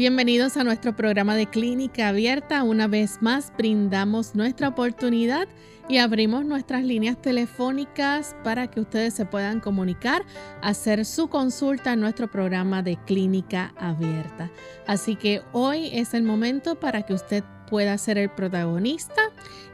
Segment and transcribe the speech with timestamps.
[0.00, 2.62] Bienvenidos a nuestro programa de Clínica Abierta.
[2.62, 5.46] Una vez más brindamos nuestra oportunidad
[5.90, 10.24] y abrimos nuestras líneas telefónicas para que ustedes se puedan comunicar,
[10.62, 14.50] hacer su consulta en nuestro programa de Clínica Abierta.
[14.86, 19.20] Así que hoy es el momento para que usted pueda ser el protagonista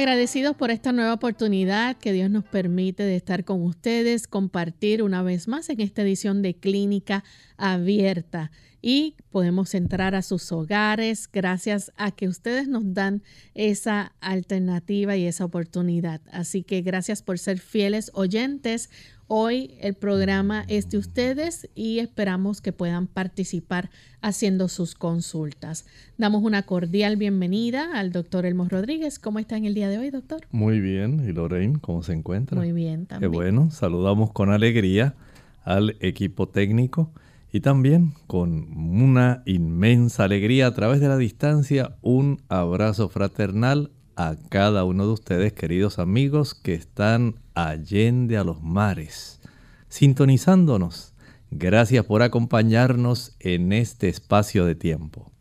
[0.00, 5.22] Agradecidos por esta nueva oportunidad que Dios nos permite de estar con ustedes, compartir una
[5.22, 7.22] vez más en esta edición de Clínica
[7.58, 8.50] Abierta
[8.82, 13.22] y podemos entrar a sus hogares gracias a que ustedes nos dan
[13.54, 16.20] esa alternativa y esa oportunidad.
[16.32, 18.90] Así que gracias por ser fieles oyentes.
[19.32, 23.90] Hoy el programa es de ustedes y esperamos que puedan participar
[24.22, 25.86] haciendo sus consultas.
[26.18, 29.20] Damos una cordial bienvenida al doctor Elmo Rodríguez.
[29.20, 30.40] ¿Cómo está en el día de hoy, doctor?
[30.50, 31.24] Muy bien.
[31.28, 32.58] ¿Y Lorraine, cómo se encuentra?
[32.58, 33.30] Muy bien, también.
[33.30, 33.70] Qué bueno.
[33.70, 35.14] Saludamos con alegría
[35.62, 37.12] al equipo técnico
[37.52, 38.72] y también con
[39.02, 45.12] una inmensa alegría a través de la distancia un abrazo fraternal a cada uno de
[45.12, 49.40] ustedes, queridos amigos, que están allende a los mares,
[49.88, 51.14] sintonizándonos.
[51.50, 55.32] Gracias por acompañarnos en este espacio de tiempo.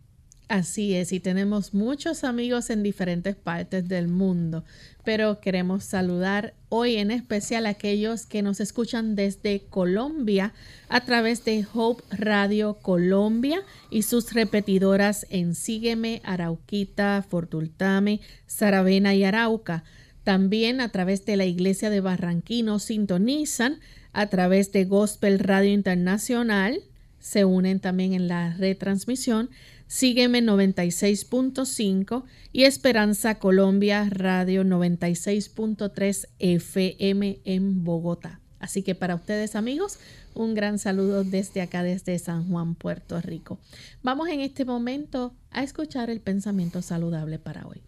[0.50, 4.64] Así es, y tenemos muchos amigos en diferentes partes del mundo,
[5.04, 10.56] pero queremos saludar hoy en especial a aquellos que nos escuchan desde Colombia
[10.90, 13.62] a través de Hope Radio Colombia
[13.92, 19.84] y sus repetidoras en Sígueme, Arauquita, Fortultame, Saravena y Arauca.
[20.24, 23.82] También a través de la Iglesia de Barranquino sintonizan,
[24.14, 26.82] a través de Gospel Radio Internacional,
[27.20, 29.52] se unen también en la retransmisión
[29.90, 32.24] Sígueme 96.5
[32.54, 38.40] y Esperanza Colombia Radio 96.3 FM en Bogotá.
[38.60, 39.98] Así que para ustedes amigos,
[40.36, 43.58] un gran saludo desde acá, desde San Juan, Puerto Rico.
[44.04, 47.82] Vamos en este momento a escuchar el pensamiento saludable para hoy.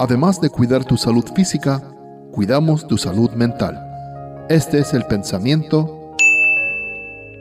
[0.00, 1.94] Además de cuidar tu salud física,
[2.32, 3.78] cuidamos tu salud mental.
[4.48, 6.03] Este es el pensamiento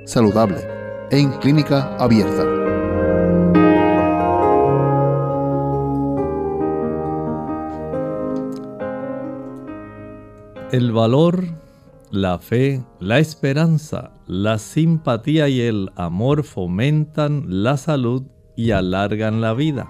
[0.05, 0.57] saludable
[1.11, 2.43] en clínica abierta.
[10.71, 11.45] El valor,
[12.09, 18.23] la fe, la esperanza, la simpatía y el amor fomentan la salud
[18.55, 19.87] y alargan la vida.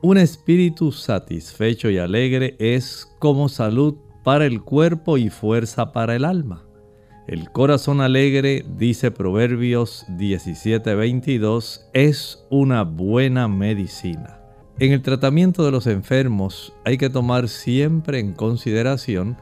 [0.00, 6.24] Un espíritu satisfecho y alegre es como salud para el cuerpo y fuerza para el
[6.24, 6.64] alma.
[7.28, 14.40] El corazón alegre, dice Proverbios 17:22, es una buena medicina.
[14.80, 19.36] En el tratamiento de los enfermos hay que tomar siempre en consideración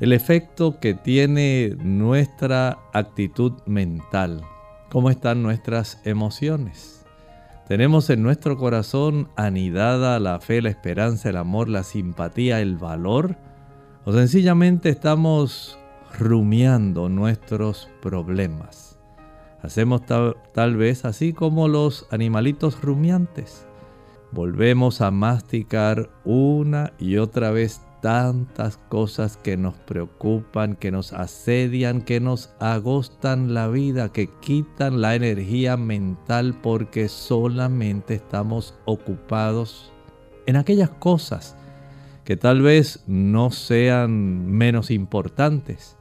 [0.00, 4.42] el efecto que tiene nuestra actitud mental,
[4.90, 7.06] cómo están nuestras emociones.
[7.66, 13.36] Tenemos en nuestro corazón anidada la fe, la esperanza, el amor, la simpatía, el valor,
[14.04, 15.78] o sencillamente estamos
[16.18, 18.98] rumiando nuestros problemas.
[19.62, 23.66] Hacemos tal, vez así como los animalitos rumiantes.
[24.30, 32.02] Volvemos a masticar una y otra vez tantas cosas que nos preocupan, que nos asedian,
[32.02, 39.92] que nos agostan la vida, que quitan la energía mental porque solamente estamos ocupados
[40.44, 41.56] en aquellas cosas
[42.24, 45.96] que tal vez no sean menos importantes,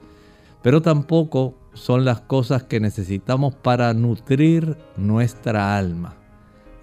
[0.64, 6.16] pero tampoco son las cosas que necesitamos para nutrir nuestra alma.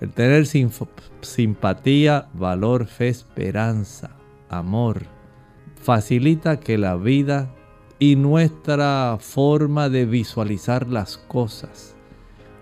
[0.00, 4.16] El tener simpatía, valor, fe, esperanza,
[4.48, 5.06] amor,
[5.76, 7.54] facilita que la vida
[7.98, 11.96] y nuestra forma de visualizar las cosas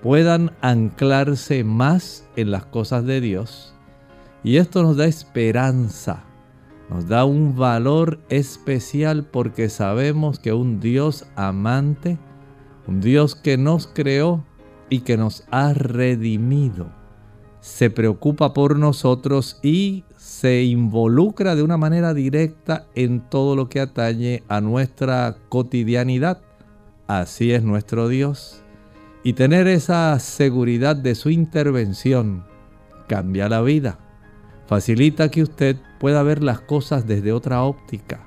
[0.03, 3.75] puedan anclarse más en las cosas de Dios.
[4.45, 6.25] Y esto nos da esperanza,
[6.91, 12.19] nos da un valor especial porque sabemos que un Dios amante,
[12.87, 14.45] un Dios que nos creó
[14.89, 16.91] y que nos ha redimido,
[17.61, 23.81] se preocupa por nosotros y se involucra de una manera directa en todo lo que
[23.81, 26.41] atañe a nuestra cotidianidad.
[27.07, 28.63] Así es nuestro Dios.
[29.25, 32.45] Y tener esa seguridad de su intervención
[33.09, 33.99] cambia la vida.
[34.67, 38.21] Facilita que usted pueda ver las cosas desde otra óptica.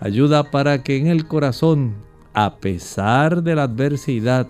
[0.00, 1.96] Ayuda para que en el corazón,
[2.34, 4.48] a pesar de la adversidad,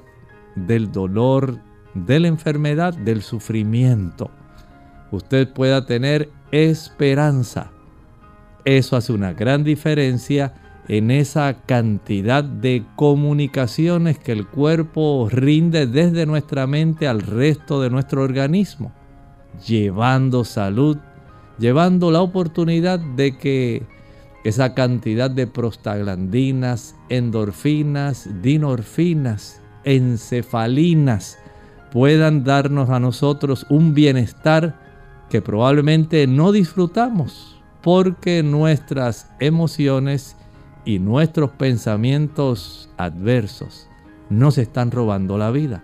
[0.55, 1.61] del dolor,
[1.95, 4.31] de la enfermedad, del sufrimiento,
[5.11, 7.71] usted pueda tener esperanza.
[8.65, 10.55] Eso hace una gran diferencia
[10.89, 17.91] en esa cantidad de comunicaciones que el cuerpo rinde desde nuestra mente al resto de
[17.91, 18.93] nuestro organismo,
[19.67, 20.97] llevando salud,
[21.59, 23.83] llevando la oportunidad de que
[24.45, 31.39] esa cantidad de prostaglandinas, endorfinas, dinorfinas, encefalinas,
[31.91, 34.79] puedan darnos a nosotros un bienestar
[35.29, 40.37] que probablemente no disfrutamos porque nuestras emociones
[40.85, 43.89] y nuestros pensamientos adversos
[44.31, 45.83] nos están robando la vida.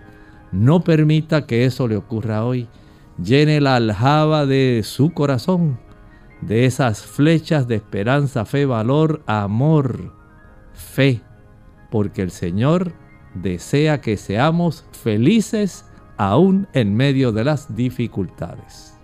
[0.53, 2.69] No permita que eso le ocurra hoy.
[3.23, 5.79] Llene la aljaba de su corazón
[6.47, 10.13] de esas flechas de esperanza, fe, valor, amor,
[10.73, 11.21] fe,
[11.91, 12.93] porque el Señor
[13.35, 15.85] desea que seamos felices
[16.17, 18.95] aún en medio de las dificultades.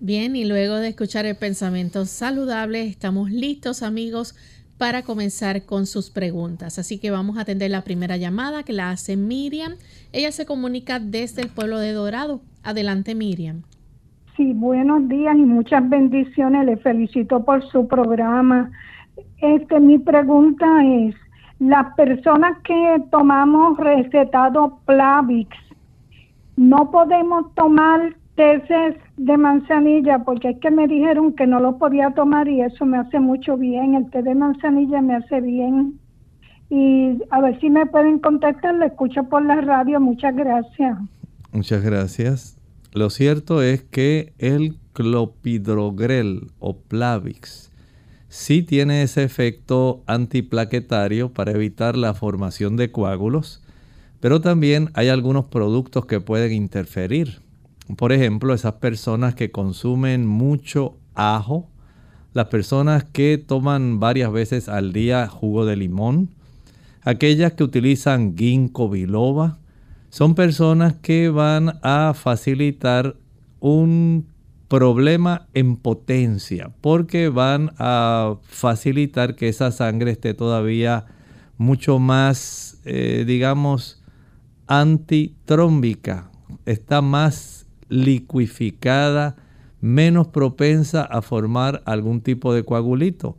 [0.00, 4.34] Bien, y luego de escuchar el pensamiento saludable, estamos listos amigos
[4.76, 6.80] para comenzar con sus preguntas.
[6.80, 9.76] Así que vamos a atender la primera llamada que la hace Miriam.
[10.10, 12.42] Ella se comunica desde el pueblo de Dorado.
[12.62, 13.62] Adelante Miriam.
[14.36, 16.64] Sí, buenos días y muchas bendiciones.
[16.64, 18.70] Le felicito por su programa.
[19.38, 21.14] Este, mi pregunta es,
[21.58, 25.56] las personas que tomamos recetado Plavix,
[26.56, 32.10] ¿no podemos tomar tesis de manzanilla porque es que me dijeron que no lo podía
[32.10, 33.94] tomar y eso me hace mucho bien.
[33.94, 35.98] El té de manzanilla me hace bien.
[36.70, 40.00] Y a ver si me pueden contactar, lo escucho por la radio.
[40.00, 40.96] Muchas gracias.
[41.52, 42.56] Muchas gracias.
[42.92, 47.70] Lo cierto es que el clopidogrel o Plavix
[48.28, 53.62] sí tiene ese efecto antiplaquetario para evitar la formación de coágulos,
[54.20, 57.40] pero también hay algunos productos que pueden interferir
[57.96, 61.68] por ejemplo, esas personas que consumen mucho ajo,
[62.32, 66.30] las personas que toman varias veces al día jugo de limón,
[67.02, 69.58] aquellas que utilizan ginkgo biloba,
[70.12, 73.16] son personas que van a facilitar
[73.60, 74.26] un
[74.68, 81.06] problema en potencia, porque van a facilitar que esa sangre esté todavía
[81.56, 84.02] mucho más, eh, digamos,
[84.66, 86.30] antitrómbica,
[86.66, 89.36] está más liquificada,
[89.80, 93.38] menos propensa a formar algún tipo de coagulito.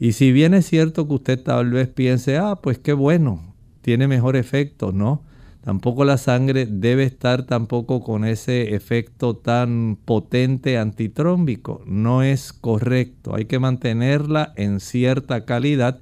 [0.00, 4.08] Y si bien es cierto que usted tal vez piense, ah, pues qué bueno, tiene
[4.08, 5.22] mejor efecto, ¿no?
[5.64, 11.82] Tampoco la sangre debe estar tampoco con ese efecto tan potente antitrómbico.
[11.86, 13.34] No es correcto.
[13.34, 16.00] Hay que mantenerla en cierta calidad.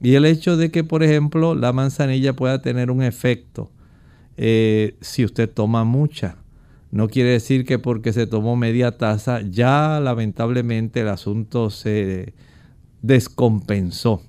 [0.00, 3.70] Y el hecho de que, por ejemplo, la manzanilla pueda tener un efecto
[4.38, 6.36] eh, si usted toma mucha.
[6.90, 12.32] No quiere decir que porque se tomó media taza ya lamentablemente el asunto se
[13.02, 14.22] descompensó.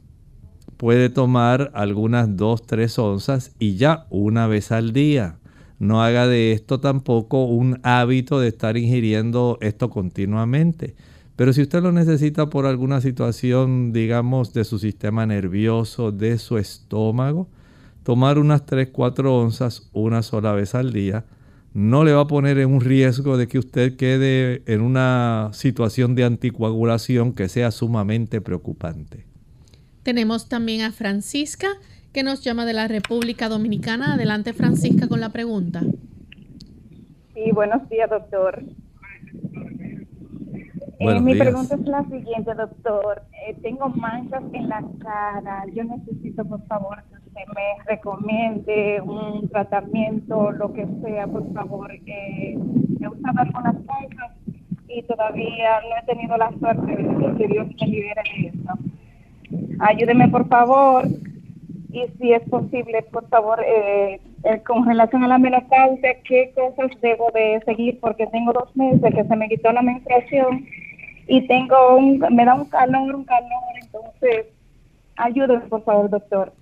[0.78, 5.40] Puede tomar algunas 2, 3 onzas y ya una vez al día.
[5.80, 10.96] No haga de esto tampoco un hábito de estar ingiriendo esto continuamente.
[11.36, 16.58] Pero si usted lo necesita por alguna situación, digamos, de su sistema nervioso, de su
[16.58, 17.48] estómago,
[18.04, 21.26] tomar unas 3, 4 onzas una sola vez al día
[21.78, 26.16] no le va a poner en un riesgo de que usted quede en una situación
[26.16, 29.37] de anticoagulación que sea sumamente preocupante.
[30.08, 31.68] Tenemos también a Francisca
[32.14, 34.14] que nos llama de la República Dominicana.
[34.14, 35.82] Adelante Francisca con la pregunta.
[37.34, 38.64] Sí, buenos días doctor.
[41.00, 43.22] Eh, mi pregunta es la siguiente, doctor.
[43.50, 45.66] Eh, tengo manchas en la cara.
[45.74, 51.92] Yo necesito, por favor, que usted me recomiende un tratamiento, lo que sea, por favor.
[51.92, 52.58] Eh,
[53.02, 54.32] he usado algunas cosas
[54.88, 58.87] y todavía no he tenido la suerte de que Dios me libere de eso.
[59.80, 61.06] Ayúdeme, por favor.
[61.90, 64.20] Y si es posible, por favor, eh,
[64.66, 68.00] con relación a la menopausia, ¿qué cosas debo de seguir?
[68.00, 70.66] Porque tengo dos meses que se me quitó la menstruación
[71.28, 73.50] y tengo un, me da un calor, un calor,
[73.82, 74.48] entonces
[75.16, 76.54] ayúdeme por favor, doctor.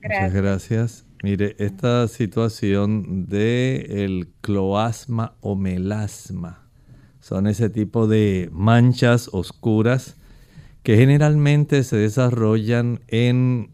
[0.00, 0.30] Gracias.
[0.30, 1.06] Muchas gracias.
[1.22, 6.68] Mire, esta situación de el cloasma o melasma
[7.20, 10.20] son ese tipo de manchas oscuras
[10.86, 13.72] que generalmente se desarrollan en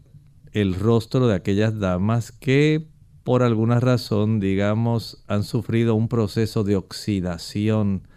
[0.51, 2.87] el rostro de aquellas damas que
[3.23, 8.07] por alguna razón, digamos, han sufrido un proceso de oxidación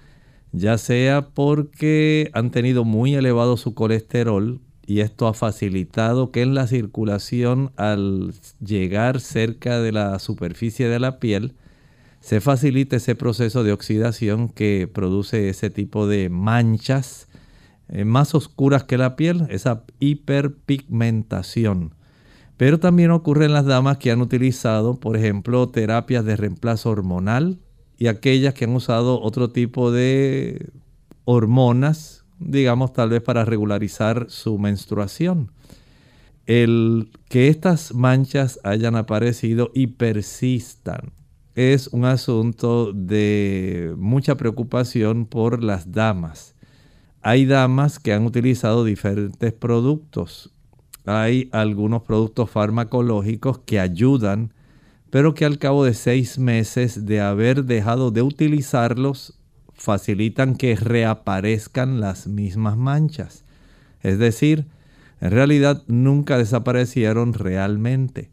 [0.52, 6.54] ya sea porque han tenido muy elevado su colesterol y esto ha facilitado que en
[6.54, 8.32] la circulación al
[8.64, 11.52] llegar cerca de la superficie de la piel
[12.20, 17.28] se facilite ese proceso de oxidación que produce ese tipo de manchas
[17.88, 21.94] eh, más oscuras que la piel, esa hiperpigmentación.
[22.56, 27.58] Pero también ocurre en las damas que han utilizado, por ejemplo, terapias de reemplazo hormonal,
[27.98, 30.70] y aquellas que han usado otro tipo de
[31.24, 35.52] hormonas, digamos tal vez para regularizar su menstruación.
[36.46, 41.12] El que estas manchas hayan aparecido y persistan
[41.54, 46.55] es un asunto de mucha preocupación por las damas.
[47.28, 50.54] Hay damas que han utilizado diferentes productos.
[51.06, 54.54] Hay algunos productos farmacológicos que ayudan
[55.10, 59.40] pero que al cabo de seis meses de haber dejado de utilizarlos
[59.74, 63.44] facilitan que reaparezcan las mismas manchas.
[64.02, 64.66] Es decir,
[65.20, 68.30] en realidad nunca desaparecieron realmente.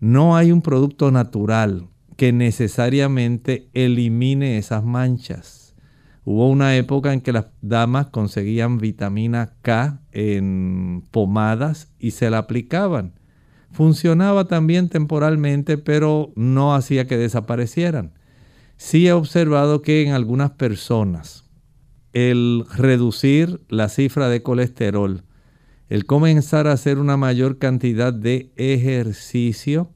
[0.00, 5.61] No hay un producto natural que necesariamente elimine esas manchas.
[6.24, 12.38] Hubo una época en que las damas conseguían vitamina K en pomadas y se la
[12.38, 13.14] aplicaban
[13.72, 18.12] funcionaba también temporalmente, pero no hacía que desaparecieran.
[18.76, 21.44] Sí he observado que en algunas personas
[22.12, 25.24] el reducir la cifra de colesterol,
[25.88, 29.90] el comenzar a hacer una mayor cantidad de ejercicio,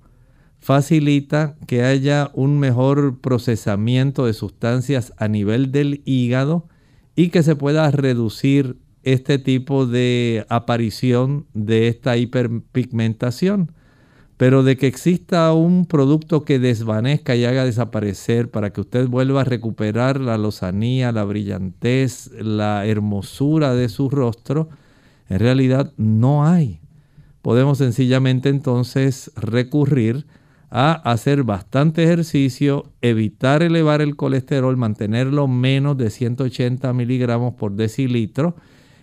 [0.67, 6.67] facilita que haya un mejor procesamiento de sustancias a nivel del hígado
[7.15, 13.71] y que se pueda reducir este tipo de aparición de esta hiperpigmentación.
[14.39, 19.43] Pero de que exista un producto que desvanezca y haga desaparecer para que usted vuelva
[19.43, 24.69] a recuperar la lozanía, la brillantez, la hermosura de su rostro,
[25.29, 26.81] en realidad no hay.
[27.41, 36.11] Podemos sencillamente entonces recurrir a hacer bastante ejercicio, evitar elevar el colesterol, mantenerlo menos de
[36.11, 38.57] 180 miligramos por decilitro.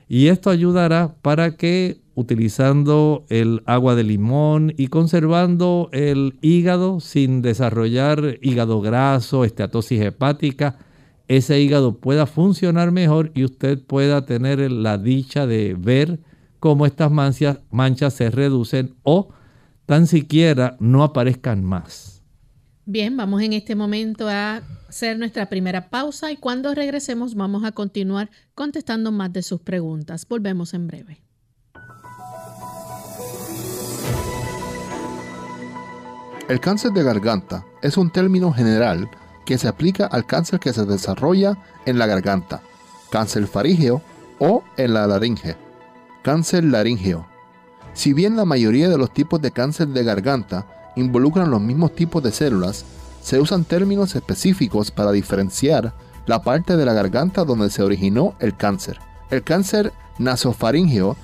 [0.10, 7.42] Y esto ayudará para que utilizando el agua de limón y conservando el hígado sin
[7.42, 10.78] desarrollar hígado graso, esteatosis hepática,
[11.28, 16.20] ese hígado pueda funcionar mejor y usted pueda tener la dicha de ver
[16.60, 19.30] cómo estas manchas, manchas se reducen o
[19.86, 22.22] tan siquiera no aparezcan más.
[22.86, 27.72] Bien, vamos en este momento a hacer nuestra primera pausa y cuando regresemos vamos a
[27.72, 30.28] continuar contestando más de sus preguntas.
[30.28, 31.22] Volvemos en breve.
[36.50, 39.10] El cáncer de garganta es un término general
[39.46, 42.62] que se aplica al cáncer que se desarrolla en la garganta,
[43.10, 44.02] cáncer farígeo
[44.40, 45.56] o en la laringe.
[46.22, 47.33] Cáncer laríngeo
[47.94, 52.24] Si bien la mayoría de los tipos de cáncer de garganta involucran los mismos tipos
[52.24, 52.86] de células,
[53.22, 55.94] se usan términos específicos para diferenciar
[56.26, 59.00] la parte de la garganta donde se originó el cáncer.
[59.30, 61.16] El cáncer nasofaringeo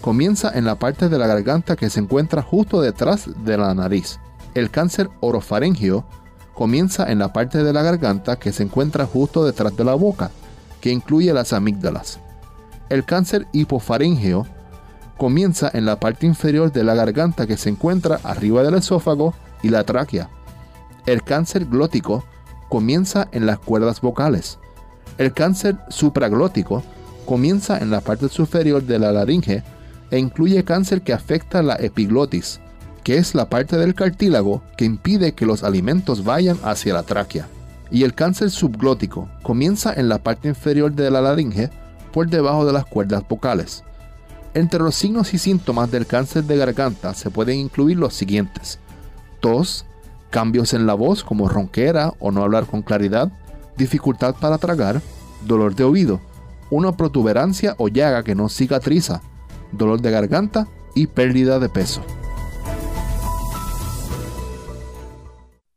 [0.00, 4.20] comienza en la parte de la garganta que se encuentra justo detrás de la nariz.
[4.54, 6.04] El cáncer orofaringeo
[6.54, 10.30] comienza en la parte de la garganta que se encuentra justo detrás de la boca,
[10.80, 12.20] que incluye las amígdalas.
[12.88, 14.46] El cáncer hipofaringeo
[15.16, 19.68] comienza en la parte inferior de la garganta que se encuentra arriba del esófago y
[19.68, 20.28] la tráquea.
[21.06, 22.24] El cáncer glótico
[22.68, 24.58] comienza en las cuerdas vocales.
[25.18, 26.82] El cáncer supraglótico
[27.24, 29.62] comienza en la parte superior de la laringe
[30.10, 32.60] e incluye cáncer que afecta la epiglotis,
[33.02, 37.46] que es la parte del cartílago que impide que los alimentos vayan hacia la tráquea.
[37.90, 41.70] Y el cáncer subglótico comienza en la parte inferior de la laringe
[42.12, 43.84] por debajo de las cuerdas vocales.
[44.54, 48.78] Entre los signos y síntomas del cáncer de garganta se pueden incluir los siguientes.
[49.40, 49.84] Tos,
[50.30, 53.32] cambios en la voz como ronquera o no hablar con claridad,
[53.76, 55.02] dificultad para tragar,
[55.44, 56.20] dolor de oído,
[56.70, 59.22] una protuberancia o llaga que no cicatriza,
[59.72, 62.02] dolor de garganta y pérdida de peso.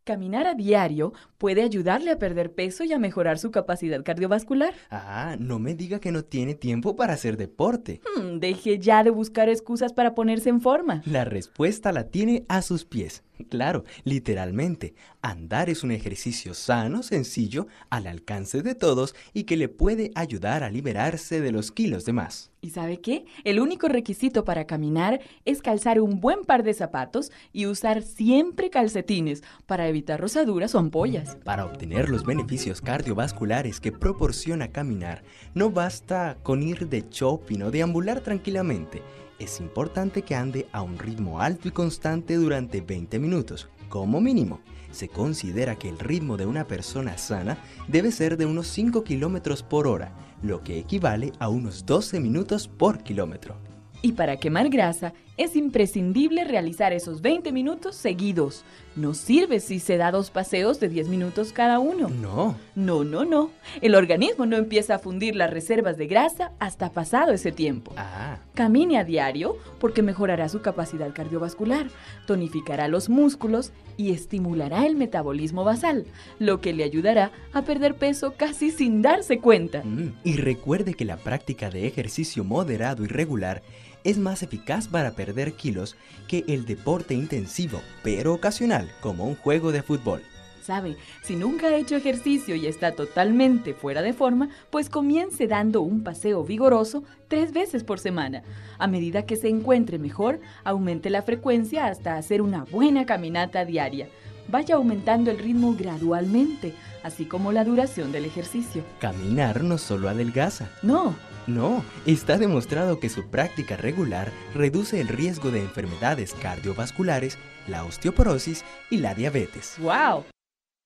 [0.04, 4.74] Caminar a diario puede ayudarle a perder peso y a mejorar su capacidad cardiovascular.
[4.90, 8.02] Ah, no me diga que no tiene tiempo para hacer deporte.
[8.16, 11.02] Hmm, deje ya de buscar excusas para ponerse en forma.
[11.06, 13.24] La respuesta la tiene a sus pies.
[13.50, 19.70] Claro, literalmente, andar es un ejercicio sano, sencillo, al alcance de todos y que le
[19.70, 22.52] puede ayudar a liberarse de los kilos de más.
[22.62, 23.26] ¿Y sabe qué?
[23.44, 28.70] El único requisito para caminar es calzar un buen par de zapatos y usar siempre
[28.70, 31.27] calcetines para evitar rosaduras o ampollas.
[31.44, 37.72] Para obtener los beneficios cardiovasculares que proporciona caminar, no basta con ir de shopping o
[37.72, 39.02] deambular tranquilamente
[39.40, 44.62] es importante que ande a un ritmo alto y constante durante 20 minutos, como mínimo.
[44.92, 49.62] Se considera que el ritmo de una persona sana debe ser de unos 5 kilómetros
[49.62, 50.12] por hora,
[50.42, 53.58] lo que equivale a unos 12 minutos por kilómetro.
[54.02, 58.66] Y para quemar grasa es imprescindible realizar esos 20 minutos seguidos.
[58.96, 62.10] No sirve si se da dos paseos de 10 minutos cada uno.
[62.10, 62.56] No.
[62.76, 63.52] No, no, no.
[63.82, 67.94] El organismo no empieza a fundir las reservas de grasa hasta pasado ese tiempo.
[67.96, 68.40] Ah.
[68.56, 71.88] Camine a diario porque mejorará su capacidad cardiovascular,
[72.26, 76.06] tonificará los músculos y estimulará el metabolismo basal,
[76.40, 79.84] lo que le ayudará a perder peso casi sin darse cuenta.
[79.84, 83.62] Mm, y recuerde que la práctica de ejercicio moderado y regular
[84.04, 85.96] es más eficaz para perder kilos
[86.28, 90.22] que el deporte intensivo, pero ocasional, como un juego de fútbol.
[90.68, 95.80] Sabe, si nunca ha hecho ejercicio y está totalmente fuera de forma, pues comience dando
[95.80, 98.44] un paseo vigoroso tres veces por semana.
[98.78, 104.10] A medida que se encuentre mejor, aumente la frecuencia hasta hacer una buena caminata diaria.
[104.50, 108.84] Vaya aumentando el ritmo gradualmente, así como la duración del ejercicio.
[109.00, 110.70] Caminar no solo adelgaza.
[110.84, 111.16] No,
[111.48, 118.64] no, está demostrado que su práctica regular reduce el riesgo de enfermedades cardiovasculares, la osteoporosis
[118.90, 119.76] y la diabetes.
[119.80, 120.26] ¡Wow!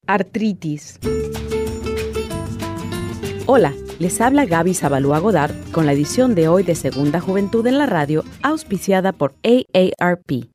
[0.08, 1.00] Artritis.
[3.48, 7.78] Hola, les habla Gaby Zabalúa Godard con la edición de hoy de Segunda Juventud en
[7.78, 10.48] la Radio, auspiciada por AARP.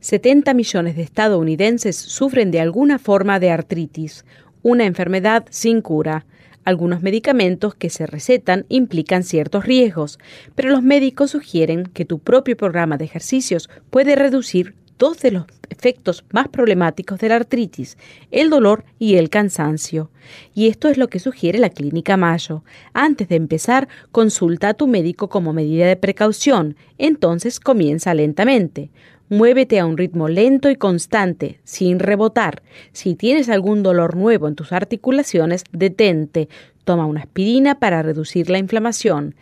[0.00, 4.24] 70 millones de estadounidenses sufren de alguna forma de artritis,
[4.62, 6.26] una enfermedad sin cura.
[6.64, 10.18] Algunos medicamentos que se recetan implican ciertos riesgos,
[10.54, 15.46] pero los médicos sugieren que tu propio programa de ejercicios puede reducir dos de los
[15.68, 17.98] efectos más problemáticos de la artritis,
[18.30, 20.10] el dolor y el cansancio.
[20.54, 22.62] Y esto es lo que sugiere la Clínica Mayo.
[22.92, 28.90] Antes de empezar, consulta a tu médico como medida de precaución, entonces comienza lentamente.
[29.32, 32.62] Muévete a un ritmo lento y constante, sin rebotar.
[32.92, 36.50] Si tienes algún dolor nuevo en tus articulaciones, detente.
[36.84, 39.34] Toma una aspirina para reducir la inflamación.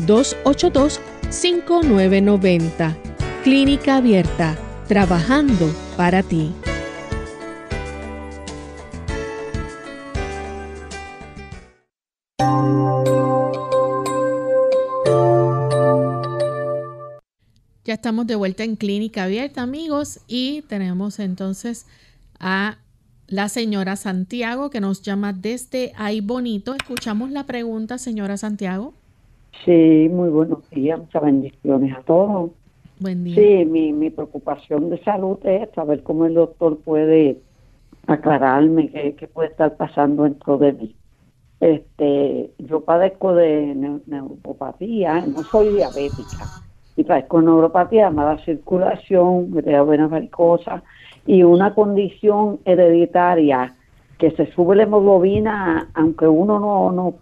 [0.00, 2.96] 787-282-5990.
[3.42, 4.56] Clínica Abierta,
[4.88, 6.52] trabajando para ti.
[17.86, 21.84] Ya estamos de vuelta en Clínica Abierta, amigos, y tenemos entonces
[22.40, 22.78] a
[23.26, 26.74] la señora Santiago que nos llama desde Ay Bonito.
[26.74, 28.94] Escuchamos la pregunta, señora Santiago.
[29.64, 32.50] Sí, muy buenos días, muchas bendiciones a todos.
[33.00, 33.34] Buen día.
[33.34, 37.38] Sí, mi, mi preocupación de salud es saber cómo el doctor puede
[38.06, 40.96] aclararme qué, puede estar pasando dentro de mí.
[41.60, 43.74] Este, yo padezco de
[44.06, 46.46] neuropatía, no soy diabética,
[46.96, 50.82] y padezco neuropatía, mala circulación, me da venas varicosas
[51.26, 53.74] y una condición hereditaria
[54.18, 57.14] que se sube la hemoglobina, aunque uno no, no,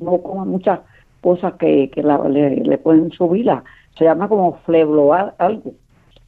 [0.00, 0.80] no coma muchas
[1.20, 3.64] cosas que, que le, le pueden subirla
[4.00, 5.74] se llama como fleblo algo,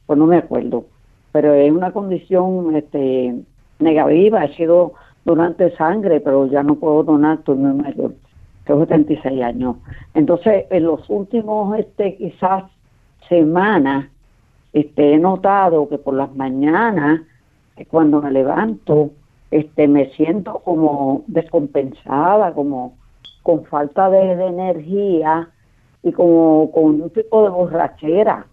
[0.05, 0.85] pues no me acuerdo,
[1.31, 3.35] pero es una condición este,
[3.79, 4.93] negativa, he sido
[5.25, 8.13] donante sangre, pero ya no puedo donar, estoy muy mayor,
[8.65, 9.77] tengo 76 años.
[10.13, 12.65] Entonces, en los últimos, este, quizás
[13.27, 14.07] semanas,
[14.73, 17.21] este, he notado que por las mañanas,
[17.89, 19.11] cuando me levanto,
[19.49, 22.97] este, me siento como descompensada, como
[23.43, 25.49] con falta de energía,
[26.03, 28.45] y como con un tipo de borrachera,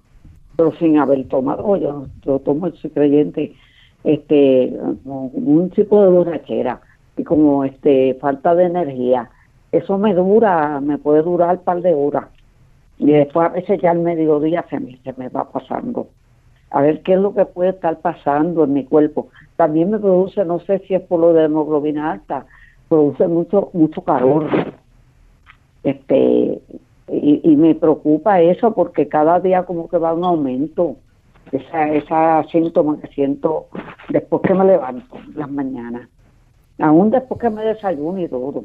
[0.56, 3.54] pero sin haber tomado, yo, yo tomo, soy creyente,
[4.04, 4.72] este,
[5.04, 6.80] un tipo de borrachera
[7.16, 9.30] y como este falta de energía.
[9.72, 12.26] Eso me dura, me puede durar un par de horas.
[12.98, 16.08] Y después a veces ya al mediodía se me, se me va pasando.
[16.70, 19.28] A ver qué es lo que puede estar pasando en mi cuerpo.
[19.56, 22.46] También me produce, no sé si es por lo de hemoglobina alta,
[22.88, 24.48] produce mucho, mucho calor.
[25.82, 26.60] Este,
[27.08, 30.96] y, me preocupa eso porque cada día como que va un aumento.
[31.52, 33.66] Esa esa síntoma que siento
[34.08, 36.08] después que me levanto las mañanas.
[36.78, 38.64] Aún después que me desayuno y todo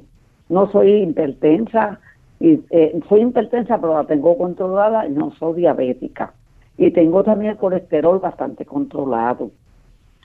[0.49, 1.99] no soy hipertensa
[2.39, 6.33] y eh, soy hipertensa pero la tengo controlada y no soy diabética.
[6.77, 9.49] Y tengo también el colesterol bastante controlado.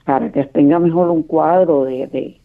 [0.05, 2.39] Para que tenga mejor un cuadro de, de,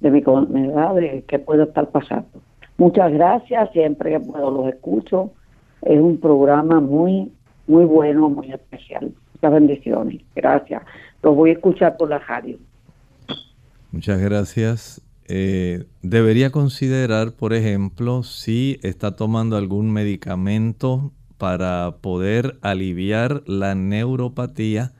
[0.00, 2.40] de mi enfermedad de qué puede estar pasando
[2.80, 5.34] Muchas gracias, siempre que puedo los escucho.
[5.82, 7.30] Es un programa muy,
[7.66, 9.12] muy bueno, muy especial.
[9.34, 10.22] Muchas bendiciones.
[10.34, 10.82] Gracias.
[11.22, 12.56] Los voy a escuchar por la radio.
[13.92, 15.02] Muchas gracias.
[15.28, 24.92] Eh, debería considerar, por ejemplo, si está tomando algún medicamento para poder aliviar la neuropatía.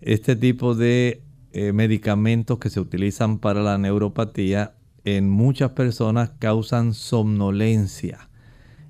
[0.00, 4.72] Este tipo de eh, medicamentos que se utilizan para la neuropatía
[5.04, 8.28] en muchas personas causan somnolencia.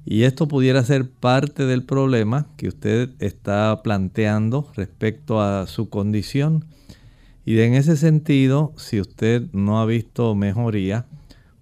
[0.05, 6.64] Y esto pudiera ser parte del problema que usted está planteando respecto a su condición.
[7.44, 11.07] Y en ese sentido, si usted no ha visto mejoría,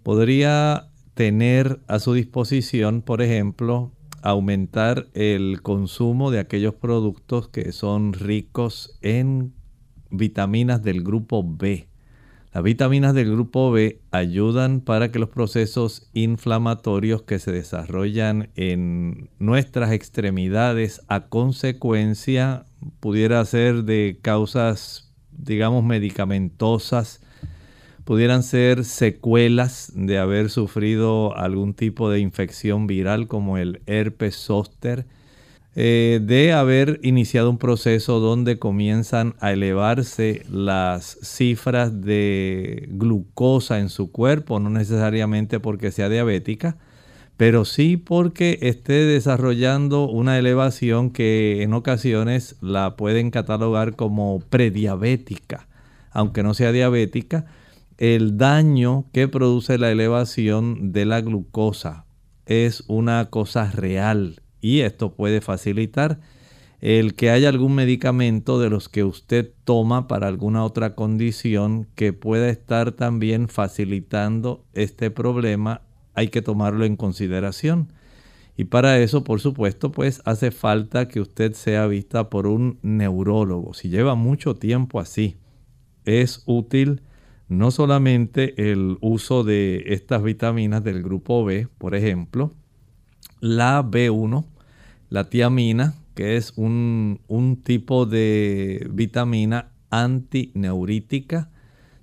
[0.03, 8.13] podría tener a su disposición, por ejemplo, aumentar el consumo de aquellos productos que son
[8.13, 9.53] ricos en
[10.11, 11.90] vitaminas del grupo B.
[12.53, 19.31] Las vitaminas del grupo B ayudan para que los procesos inflamatorios que se desarrollan en
[19.39, 22.65] nuestras extremidades a consecuencia
[22.99, 27.21] pudiera ser de causas, digamos, medicamentosas,
[28.05, 35.07] pudieran ser secuelas de haber sufrido algún tipo de infección viral como el herpes zóster,
[35.77, 43.89] eh, de haber iniciado un proceso donde comienzan a elevarse las cifras de glucosa en
[43.89, 46.77] su cuerpo, no necesariamente porque sea diabética,
[47.37, 55.69] pero sí porque esté desarrollando una elevación que en ocasiones la pueden catalogar como prediabética,
[56.11, 57.47] aunque no sea diabética,
[57.97, 62.07] el daño que produce la elevación de la glucosa
[62.47, 66.21] es una cosa real y esto puede facilitar
[66.81, 72.13] el que haya algún medicamento de los que usted toma para alguna otra condición que
[72.13, 75.83] pueda estar también facilitando este problema,
[76.15, 77.93] hay que tomarlo en consideración.
[78.57, 83.75] Y para eso, por supuesto, pues hace falta que usted sea vista por un neurólogo.
[83.75, 85.37] Si lleva mucho tiempo así,
[86.05, 87.03] es útil
[87.49, 92.55] no solamente el uso de estas vitaminas del grupo B, por ejemplo,
[93.41, 94.45] la B1,
[95.09, 101.51] la tiamina, que es un, un tipo de vitamina antineurítica.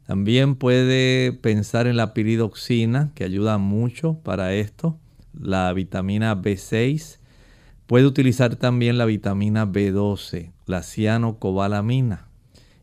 [0.06, 4.98] También puede pensar en la piridoxina, que ayuda mucho para esto.
[5.40, 7.20] La vitamina B6.
[7.86, 12.28] Puede utilizar también la vitamina B12, la cianocobalamina.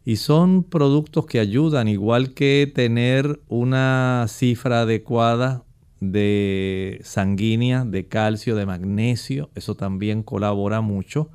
[0.06, 5.63] Y son productos que ayudan, igual que tener una cifra adecuada
[6.12, 9.50] de sanguínea, de calcio, de magnesio.
[9.54, 11.30] Eso también colabora mucho.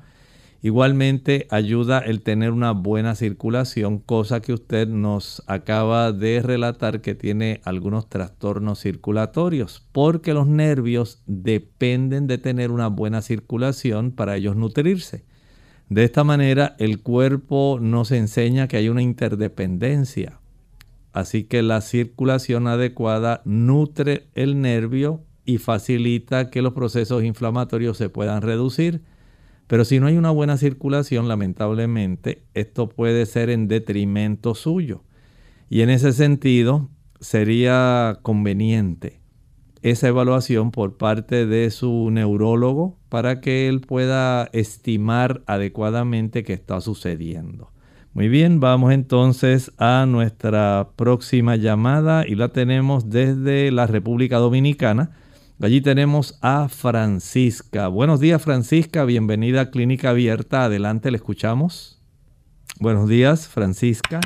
[0.62, 7.14] Igualmente ayuda el tener una buena circulación, cosa que usted nos acaba de relatar que
[7.14, 14.54] tiene algunos trastornos circulatorios, porque los nervios dependen de tener una buena circulación para ellos
[14.54, 15.24] nutrirse.
[15.88, 20.39] De esta manera el cuerpo nos enseña que hay una interdependencia.
[21.12, 28.08] Así que la circulación adecuada nutre el nervio y facilita que los procesos inflamatorios se
[28.08, 29.02] puedan reducir
[29.70, 35.04] pero si no hay una buena circulación, lamentablemente, esto puede ser en detrimento suyo.
[35.68, 39.20] Y en ese sentido, sería conveniente
[39.82, 46.80] esa evaluación por parte de su neurólogo para que él pueda estimar adecuadamente qué está
[46.80, 47.70] sucediendo.
[48.12, 55.12] Muy bien, vamos entonces a nuestra próxima llamada y la tenemos desde la República Dominicana.
[55.62, 57.86] Allí tenemos a Francisca.
[57.86, 59.04] Buenos días, Francisca.
[59.04, 60.64] Bienvenida a Clínica Abierta.
[60.64, 62.02] Adelante, le escuchamos.
[62.80, 64.18] Buenos días, Francisca.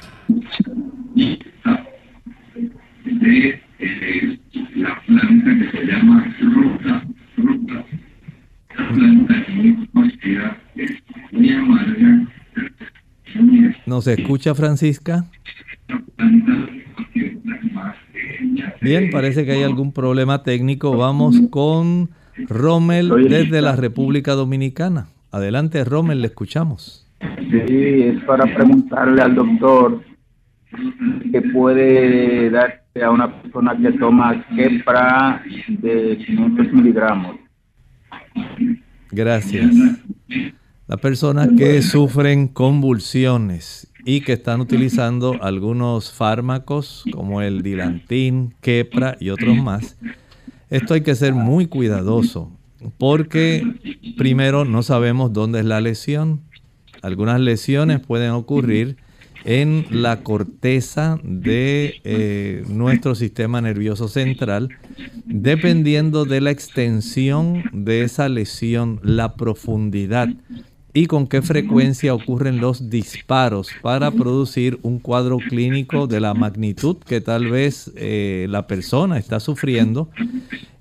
[13.86, 15.24] ¿Nos escucha, Francisca?
[18.80, 20.96] Bien, parece que hay algún problema técnico.
[20.96, 22.10] Vamos con
[22.48, 25.06] Rommel desde la República Dominicana.
[25.30, 27.06] Adelante, Rommel, le escuchamos.
[27.20, 30.02] Sí, es para preguntarle al doctor
[31.32, 37.36] qué puede darse a una persona que toma Kepra de 500 miligramos.
[39.10, 39.70] Gracias.
[40.86, 49.16] Las personas que sufren convulsiones y que están utilizando algunos fármacos como el Dilantin, Kepra
[49.18, 49.96] y otros más.
[50.68, 52.52] Esto hay que ser muy cuidadoso
[52.98, 53.64] porque
[54.18, 56.42] primero no sabemos dónde es la lesión.
[57.00, 58.98] Algunas lesiones pueden ocurrir
[59.44, 64.68] en la corteza de eh, nuestro sistema nervioso central,
[65.24, 70.28] dependiendo de la extensión de esa lesión, la profundidad
[70.96, 76.96] y con qué frecuencia ocurren los disparos para producir un cuadro clínico de la magnitud
[76.98, 80.08] que tal vez eh, la persona está sufriendo.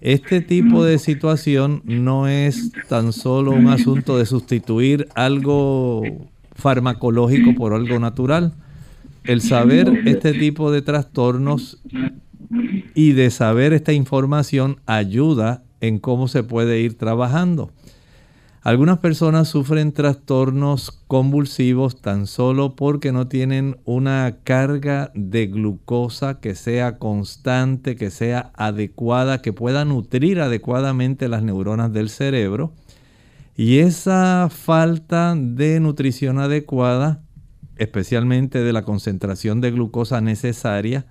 [0.01, 6.03] Este tipo de situación no es tan solo un asunto de sustituir algo
[6.51, 8.53] farmacológico por algo natural.
[9.23, 11.81] El saber este tipo de trastornos
[12.93, 17.71] y de saber esta información ayuda en cómo se puede ir trabajando.
[18.63, 26.55] Algunas personas sufren trastornos convulsivos tan solo porque no tienen una carga de glucosa que
[26.55, 32.71] sea constante, que sea adecuada, que pueda nutrir adecuadamente las neuronas del cerebro.
[33.57, 37.21] Y esa falta de nutrición adecuada,
[37.75, 41.05] especialmente de la concentración de glucosa necesaria,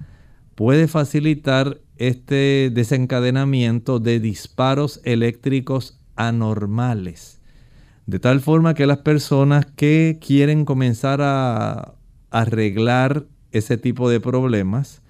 [0.54, 7.31] puede facilitar este desencadenamiento de disparos eléctricos anormales
[8.06, 11.94] de tal forma que las personas que quieren comenzar a
[12.30, 15.02] arreglar ese tipo de problemas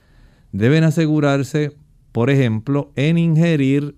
[0.53, 1.77] deben asegurarse,
[2.13, 3.97] por ejemplo, en ingerir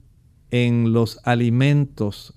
[0.51, 2.35] en los alimentos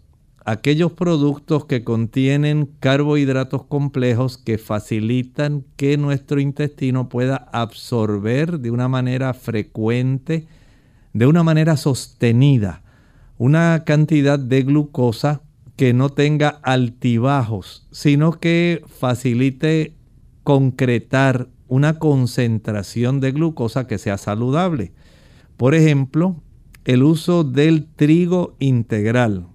[0.48, 8.88] aquellos productos que contienen carbohidratos complejos que facilitan que nuestro intestino pueda absorber de una
[8.88, 10.48] manera frecuente,
[11.12, 12.82] de una manera sostenida,
[13.38, 15.42] una cantidad de glucosa
[15.78, 19.94] que no tenga altibajos, sino que facilite
[20.44, 24.92] concretar una concentración de glucosa que sea saludable.
[25.56, 26.42] Por ejemplo,
[26.84, 29.48] el uso del trigo integral,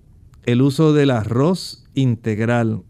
[0.44, 2.82] el uso del arroz integral,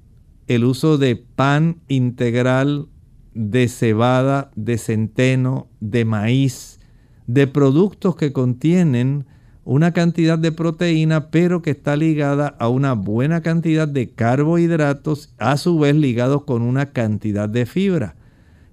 [0.46, 2.88] el uso de pan integral,
[3.34, 6.80] de cebada, de centeno, de maíz,
[7.26, 9.24] de productos que contienen
[9.64, 15.56] una cantidad de proteína, pero que está ligada a una buena cantidad de carbohidratos, a
[15.56, 18.16] su vez ligados con una cantidad de fibra.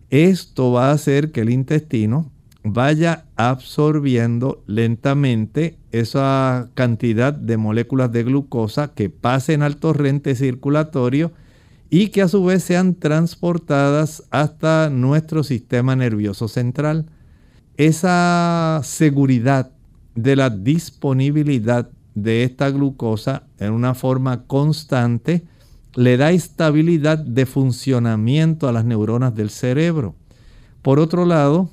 [0.10, 2.32] Esto va a hacer que el intestino
[2.64, 11.32] vaya absorbiendo lentamente esa cantidad de moléculas de glucosa que pasen al torrente circulatorio
[11.90, 17.06] y que a su vez sean transportadas hasta nuestro sistema nervioso central.
[17.78, 19.72] Esa seguridad
[20.16, 25.44] de la disponibilidad de esta glucosa en una forma constante
[25.96, 30.16] le da estabilidad de funcionamiento a las neuronas del cerebro.
[30.82, 31.70] Por otro lado,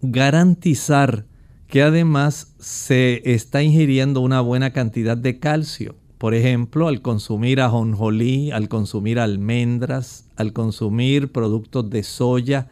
[0.00, 1.26] garantizar
[1.66, 5.96] que además se está ingiriendo una buena cantidad de calcio.
[6.18, 12.68] Por ejemplo, al consumir ajonjolí, al consumir almendras, al consumir productos de soya,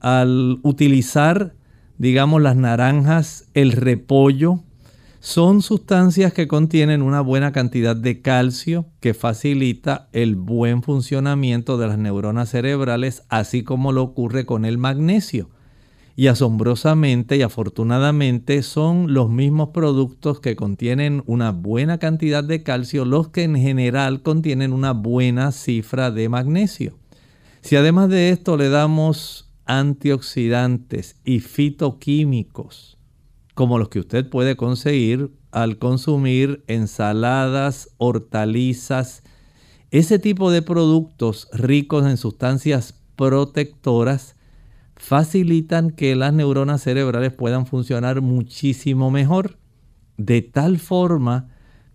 [0.00, 1.54] al utilizar
[2.00, 4.60] digamos las naranjas, el repollo,
[5.20, 11.88] son sustancias que contienen una buena cantidad de calcio que facilita el buen funcionamiento de
[11.88, 15.50] las neuronas cerebrales, así como lo ocurre con el magnesio.
[16.16, 23.04] Y asombrosamente y afortunadamente son los mismos productos que contienen una buena cantidad de calcio
[23.04, 26.96] los que en general contienen una buena cifra de magnesio.
[27.60, 32.98] Si además de esto le damos antioxidantes y fitoquímicos,
[33.54, 39.22] como los que usted puede conseguir al consumir ensaladas, hortalizas,
[39.92, 44.34] ese tipo de productos ricos en sustancias protectoras
[44.96, 49.56] facilitan que las neuronas cerebrales puedan funcionar muchísimo mejor,
[50.16, 51.48] de tal forma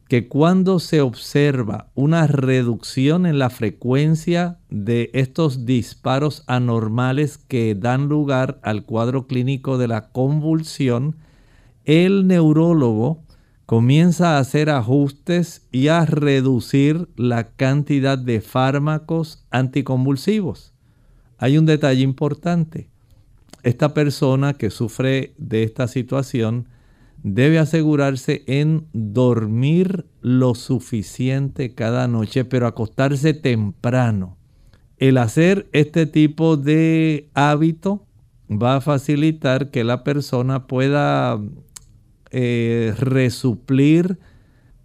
[0.08, 8.08] que cuando se observa una reducción en la frecuencia de estos disparos anormales que dan
[8.08, 11.16] lugar al cuadro clínico de la convulsión,
[11.86, 13.24] el neurólogo
[13.66, 20.74] comienza a hacer ajustes y a reducir la cantidad de fármacos anticonvulsivos.
[21.40, 22.90] Hay un detalle importante.
[23.64, 26.68] Esta persona que sufre de esta situación
[27.26, 34.38] debe asegurarse en dormir lo suficiente cada noche, pero acostarse temprano.
[34.98, 38.06] El hacer este tipo de hábito
[38.48, 41.42] va a facilitar que la persona pueda
[42.30, 44.20] eh, resuplir,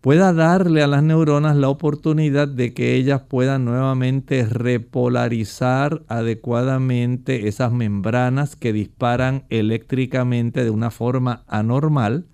[0.00, 7.72] pueda darle a las neuronas la oportunidad de que ellas puedan nuevamente repolarizar adecuadamente esas
[7.72, 12.26] membranas que disparan eléctricamente de una forma anormal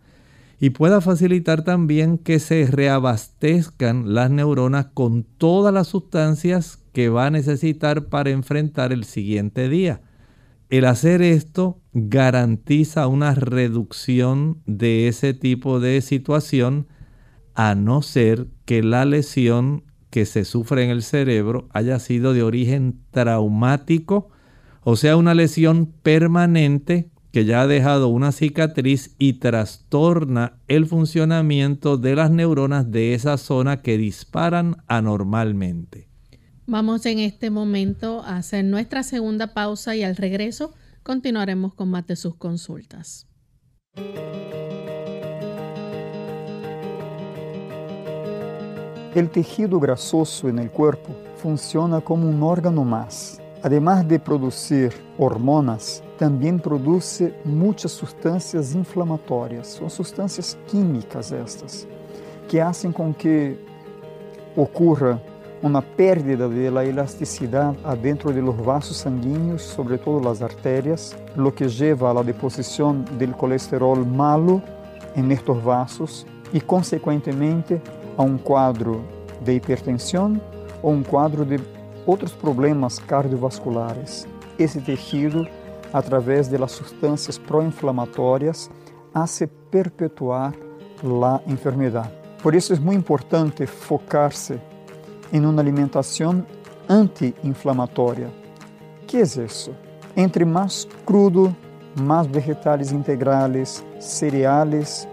[0.60, 7.26] y pueda facilitar también que se reabastezcan las neuronas con todas las sustancias que va
[7.26, 10.00] a necesitar para enfrentar el siguiente día.
[10.70, 16.86] El hacer esto garantiza una reducción de ese tipo de situación
[17.56, 22.42] a no ser que la lesión que se sufre en el cerebro haya sido de
[22.42, 24.28] origen traumático,
[24.84, 31.96] o sea, una lesión permanente que ya ha dejado una cicatriz y trastorna el funcionamiento
[31.96, 36.08] de las neuronas de esa zona que disparan anormalmente.
[36.66, 42.06] Vamos en este momento a hacer nuestra segunda pausa y al regreso continuaremos con más
[42.06, 43.26] de sus consultas.
[49.14, 53.40] El tejido grasoso en el cuerpo funciona como un órgano más.
[53.62, 59.68] Además de producir hormonas, também produz muitas substâncias inflamatórias.
[59.68, 61.88] São substâncias químicas estas,
[62.48, 63.56] que fazem com que
[64.54, 65.20] ocorra
[65.62, 72.10] uma perda da elasticidade adentro de los vasos sanguíneos, sobretudo as arterias, lo que leva
[72.10, 74.62] à deposição del colesterol malo
[75.16, 77.80] em estos vasos e, consequentemente,
[78.16, 79.04] a um quadro
[79.40, 80.40] de hipertensão
[80.82, 81.60] ou um quadro de
[82.06, 84.26] outros problemas cardiovasculares.
[84.58, 85.46] Esse tecido
[85.92, 88.70] através de las sustancias proinflamatórias,
[89.14, 90.54] hace perpetuar
[91.02, 92.10] la enfermedad.
[92.42, 94.60] Por isso é muito importante focar-se
[95.32, 96.44] em uma alimentação
[96.88, 98.30] anti-inflamatória.
[99.06, 99.74] que é isso?
[100.16, 101.54] Entre mais crudo,
[101.98, 105.08] mais vegetais integrais, cereais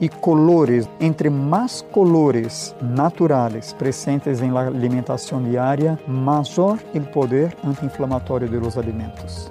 [0.00, 8.48] e colores, entre mais colores naturais presentes em la alimentação diária, maior o poder anti-inflamatório
[8.48, 9.50] de los alimentos.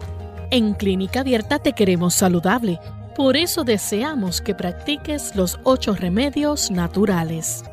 [0.49, 2.79] En Clínica Abierta te queremos saludable.
[3.15, 7.63] Por eso deseamos que practiques los ocho remedios naturales.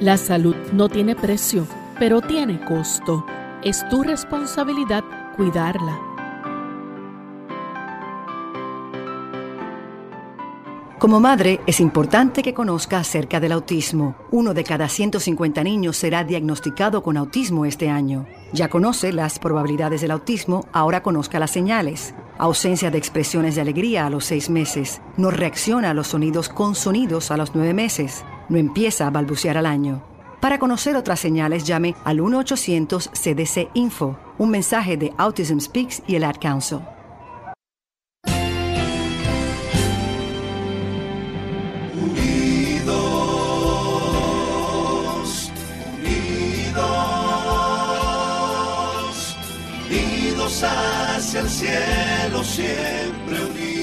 [0.00, 1.66] La salud no tiene precio,
[1.98, 3.24] pero tiene costo.
[3.64, 5.02] Es tu responsabilidad
[5.38, 5.98] cuidarla.
[10.98, 14.16] Como madre, es importante que conozca acerca del autismo.
[14.30, 18.26] Uno de cada 150 niños será diagnosticado con autismo este año.
[18.52, 22.14] Ya conoce las probabilidades del autismo, ahora conozca las señales.
[22.36, 25.00] Ausencia de expresiones de alegría a los seis meses.
[25.16, 28.26] No reacciona a los sonidos con sonidos a los nueve meses.
[28.50, 30.13] No empieza a balbucear al año.
[30.44, 36.36] Para conocer otras señales, llame al 1-800-CDC-INFO, un mensaje de Autism Speaks y el Ad
[36.38, 36.80] Council.
[51.16, 53.73] hacia el cielo siempre unidos, unidos,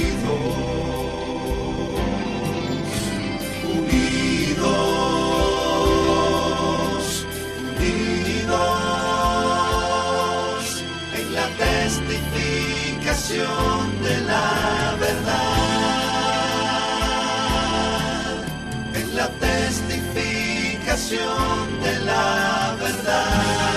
[13.31, 15.31] testificación de la verdad,
[18.93, 23.71] en la testificación de la verdad.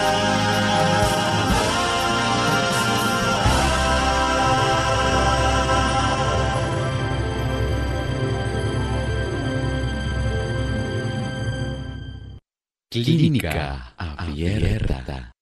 [12.90, 15.33] Clínica Abierta.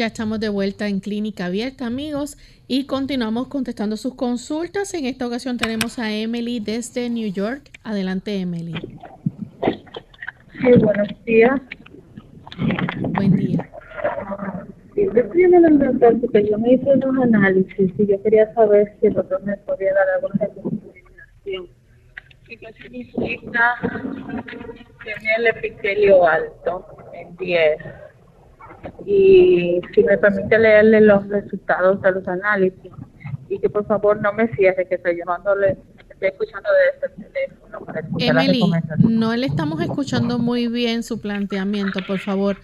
[0.00, 4.94] Ya estamos de vuelta en Clínica Abierta, amigos, y continuamos contestando sus consultas.
[4.94, 7.68] En esta ocasión tenemos a Emily desde New York.
[7.84, 8.72] Adelante, Emily.
[10.52, 11.60] Sí, buenos días.
[13.10, 13.70] Buen día.
[14.94, 18.50] Sí, yo estoy en el doctor porque yo me hice unos análisis y yo quería
[18.54, 21.68] saber si el doctor me podía dar alguna recomendación
[22.48, 23.74] y que significa
[25.04, 27.76] tener el epitelio alto en 10.
[29.04, 32.92] Y si me permite leerle los resultados de los análisis
[33.48, 35.76] y que por favor no me cierre, que estoy llamándole,
[36.08, 38.62] estoy escuchando desde el teléfono para Emily,
[38.98, 42.56] no le estamos escuchando muy bien su planteamiento, por favor.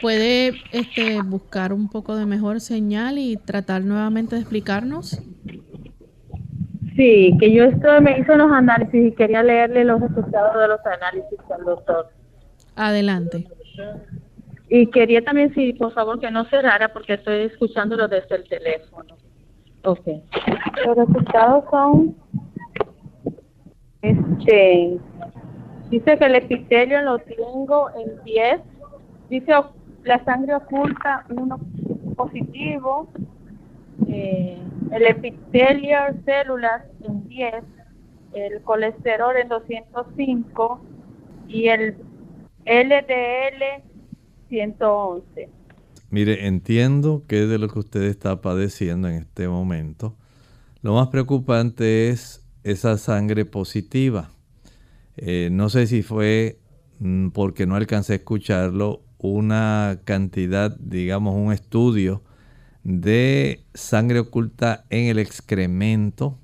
[0.00, 5.20] ¿Puede este, buscar un poco de mejor señal y tratar nuevamente de explicarnos?
[6.96, 10.80] Sí, que yo esto me hizo unos análisis y quería leerle los resultados de los
[10.86, 12.08] análisis al doctor.
[12.76, 13.46] Adelante.
[14.72, 19.16] Y quería también, sí, por favor, que no cerrara porque estoy escuchándolo desde el teléfono.
[19.82, 20.06] Ok.
[20.86, 22.16] Los resultados son,
[24.00, 24.96] este,
[25.90, 28.60] dice que el epitelio lo tengo en 10,
[29.28, 29.52] dice
[30.04, 31.58] la sangre oculta uno
[32.16, 33.08] positivo,
[34.06, 34.56] eh,
[34.92, 37.54] el epitelio células en 10,
[38.34, 40.80] el colesterol en 205
[41.48, 41.96] y el
[42.66, 43.89] LDL
[44.50, 45.48] 111.
[46.10, 50.16] Mire, entiendo que de lo que usted está padeciendo en este momento.
[50.82, 54.30] Lo más preocupante es esa sangre positiva.
[55.16, 56.58] Eh, no sé si fue
[56.98, 62.22] mm, porque no alcancé a escucharlo, una cantidad, digamos, un estudio
[62.82, 66.38] de sangre oculta en el excremento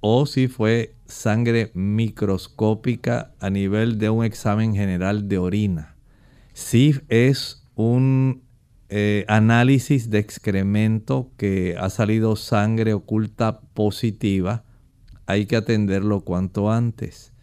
[0.00, 5.94] o si fue sangre microscópica a nivel de un examen general de orina.
[6.64, 8.44] Si es un
[8.88, 14.64] eh, análisis de excremento que ha salido sangre oculta positiva,
[15.26, 17.34] hay que atenderlo cuanto antes.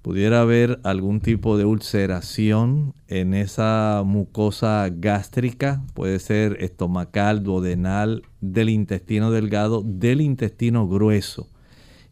[0.00, 8.70] Pudiera haber algún tipo de ulceración en esa mucosa gástrica, puede ser estomacal, duodenal, del
[8.70, 11.50] intestino delgado, del intestino grueso.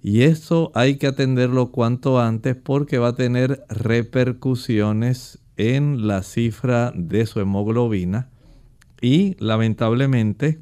[0.02, 6.92] Y eso hay que atenderlo cuanto antes porque va a tener repercusiones en la cifra
[6.94, 8.30] de su hemoglobina
[9.00, 10.60] y lamentablemente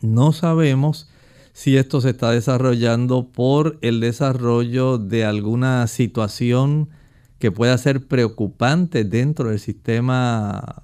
[0.00, 1.10] no sabemos
[1.52, 6.88] si esto se está desarrollando por el desarrollo de alguna situación
[7.38, 10.82] que pueda ser preocupante dentro del sistema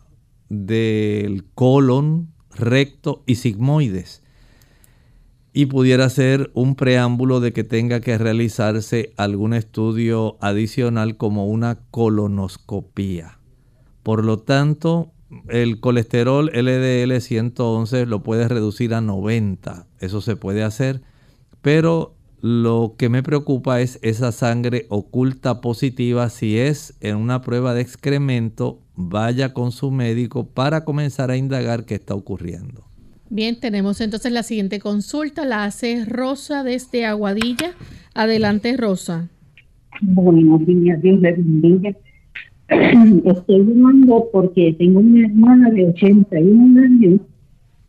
[0.49, 4.23] del colon, recto y sigmoides.
[5.53, 11.81] Y pudiera ser un preámbulo de que tenga que realizarse algún estudio adicional como una
[11.91, 13.41] colonoscopía.
[14.03, 15.13] Por lo tanto,
[15.49, 19.87] el colesterol LDL 111 lo puedes reducir a 90.
[19.99, 21.03] Eso se puede hacer.
[21.63, 26.29] Pero lo que me preocupa es esa sangre oculta positiva.
[26.31, 31.85] Si es en una prueba de excremento, vaya con su médico para comenzar a indagar
[31.85, 32.90] qué está ocurriendo.
[33.33, 35.45] Bien, tenemos entonces la siguiente consulta.
[35.45, 37.75] La hace Rosa desde Aguadilla.
[38.13, 39.29] Adelante, Rosa.
[40.03, 41.91] Buenos días, Dios le bendiga.
[43.25, 47.21] Estoy llamando porque tengo una hermana de 81 años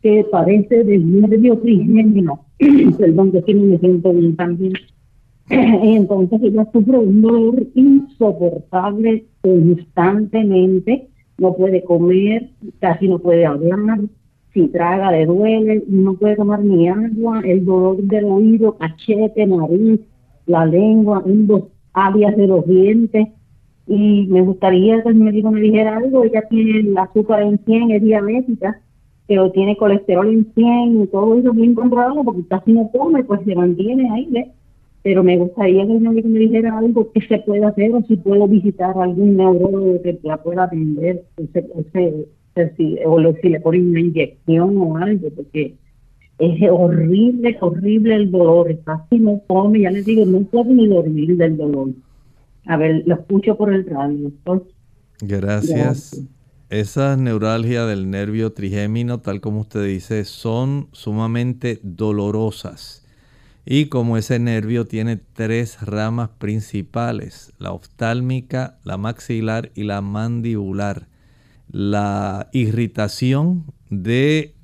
[0.00, 2.46] que padece de nervio trigémino,
[2.98, 4.74] perdón, que tiene un ejemplo bien también.
[5.48, 13.98] Entonces ella sufre un dolor insoportable constantemente, no puede comer, casi no puede hablar,
[14.52, 20.00] si traga le duele, no puede tomar ni agua, el dolor del oído, cachete, nariz,
[20.46, 23.28] la lengua, en dos áreas de los dientes.
[23.86, 27.90] Y me gustaría que el médico me dijera algo, ella tiene el azúcar en 100,
[27.92, 28.80] es diabética,
[29.26, 33.40] pero tiene colesterol en 100 y todo eso bien controlado porque casi no come, pues
[33.44, 34.48] se mantiene ahí, ¿ves?
[35.02, 38.16] Pero me gustaría que el médico me dijera algo que se puede hacer o si
[38.16, 42.26] puedo visitar algún neurólogo que la pueda atender, ese, ese,
[42.76, 45.74] si, o si le ponen una inyección o algo, porque
[46.38, 51.36] es horrible, horrible el dolor, casi no come, ya les digo, no puedo ni dormir
[51.36, 51.90] del dolor.
[52.66, 54.32] A ver, lo escucho por el radio.
[55.20, 55.70] Gracias.
[55.70, 56.24] Gracias.
[56.68, 63.06] Esas neuralgias del nervio trigémino, tal como usted dice, son sumamente dolorosas.
[63.64, 71.08] Y como ese nervio tiene tres ramas principales, la oftálmica, la maxilar y la mandibular,
[71.72, 74.54] la irritación de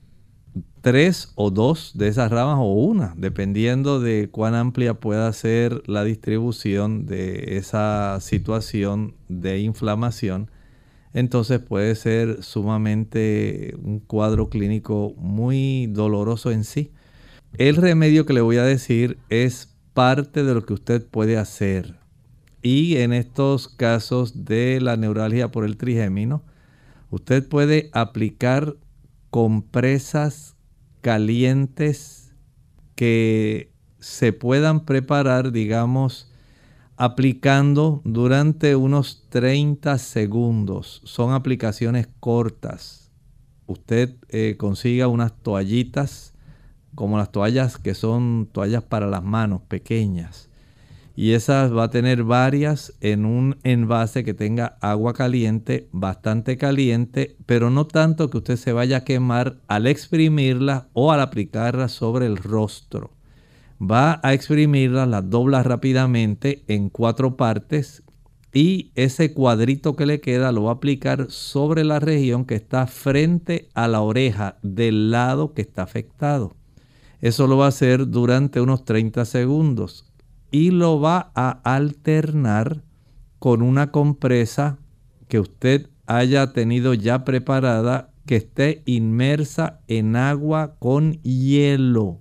[0.82, 6.04] tres o dos de esas ramas o una, dependiendo de cuán amplia pueda ser la
[6.04, 10.50] distribución de esa situación de inflamación,
[11.14, 16.92] entonces puede ser sumamente un cuadro clínico muy doloroso en sí.
[17.56, 21.96] El remedio que le voy a decir es parte de lo que usted puede hacer.
[22.62, 26.42] Y en estos casos de la neuralgia por el trigémino,
[27.10, 28.76] usted puede aplicar
[29.30, 30.56] compresas
[31.00, 32.34] calientes
[32.94, 36.30] que se puedan preparar, digamos,
[36.96, 41.00] aplicando durante unos 30 segundos.
[41.04, 43.12] Son aplicaciones cortas.
[43.66, 46.34] Usted eh, consiga unas toallitas,
[46.94, 50.47] como las toallas que son toallas para las manos, pequeñas
[51.18, 57.36] y esas va a tener varias en un envase que tenga agua caliente, bastante caliente,
[57.44, 62.26] pero no tanto que usted se vaya a quemar al exprimirla o al aplicarla sobre
[62.26, 63.16] el rostro.
[63.82, 68.04] Va a exprimirla, la dobla rápidamente en cuatro partes
[68.54, 72.86] y ese cuadrito que le queda lo va a aplicar sobre la región que está
[72.86, 76.54] frente a la oreja del lado que está afectado.
[77.20, 80.07] Eso lo va a hacer durante unos 30 segundos
[80.50, 82.82] y lo va a alternar
[83.38, 84.78] con una compresa
[85.28, 92.20] que usted haya tenido ya preparada que esté inmersa en agua con hielo,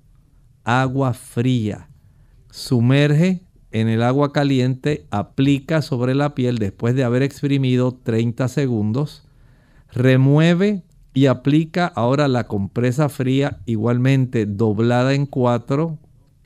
[0.64, 1.90] agua fría.
[2.50, 9.28] Sumerge en el agua caliente, aplica sobre la piel después de haber exprimido 30 segundos,
[9.92, 15.98] remueve y aplica ahora la compresa fría igualmente doblada en cuatro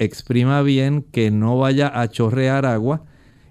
[0.04, 3.04] exprima bien que no vaya a chorrear agua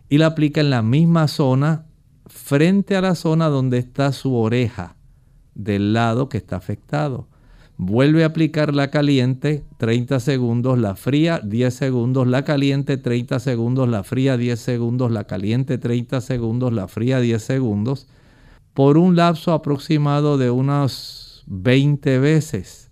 [0.08, 1.86] y la aplica en la misma zona
[2.26, 4.96] frente a la zona donde está su oreja
[5.54, 7.28] del lado que está afectado.
[7.76, 13.88] Vuelve a aplicar la caliente 30 segundos, la fría 10 segundos, la caliente 30 segundos,
[13.88, 18.08] la fría 10 segundos, la caliente 30 segundos, la fría 10 segundos,
[18.74, 22.89] por un lapso aproximado de unas 20 veces.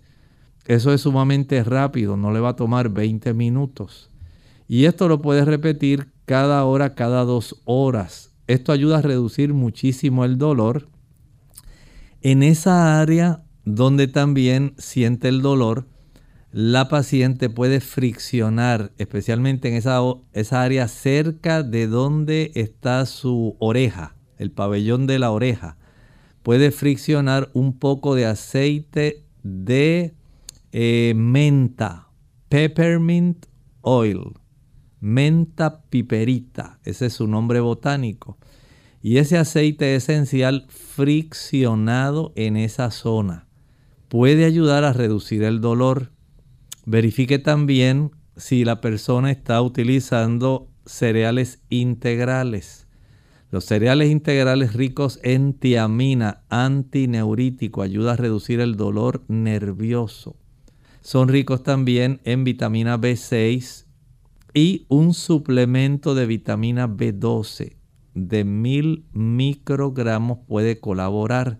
[0.69, 4.11] Eso es sumamente rápido, no le va a tomar 20 minutos.
[4.67, 8.35] Y esto lo puedes repetir cada hora, cada dos horas.
[8.45, 10.87] Esto ayuda a reducir muchísimo el dolor.
[12.21, 15.87] En esa área donde también siente el dolor,
[16.51, 19.99] la paciente puede friccionar, especialmente en esa,
[20.33, 25.77] esa área cerca de donde está su oreja, el pabellón de la oreja.
[26.43, 30.13] Puede friccionar un poco de aceite de
[30.71, 32.09] eh, menta,
[32.49, 33.45] peppermint
[33.81, 34.33] oil,
[34.99, 38.37] menta piperita, ese es su nombre botánico.
[39.01, 43.47] Y ese aceite esencial friccionado en esa zona
[44.09, 46.11] puede ayudar a reducir el dolor.
[46.85, 52.87] Verifique también si la persona está utilizando cereales integrales.
[53.51, 60.38] Los cereales integrales ricos en tiamina, antineurítico, ayuda a reducir el dolor nervioso.
[61.01, 63.85] Son ricos también en vitamina B6
[64.53, 67.77] y un suplemento de vitamina B12
[68.13, 71.59] de mil microgramos puede colaborar.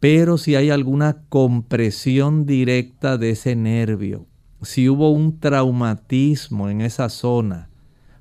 [0.00, 4.26] Pero si hay alguna compresión directa de ese nervio,
[4.62, 7.70] si hubo un traumatismo en esa zona,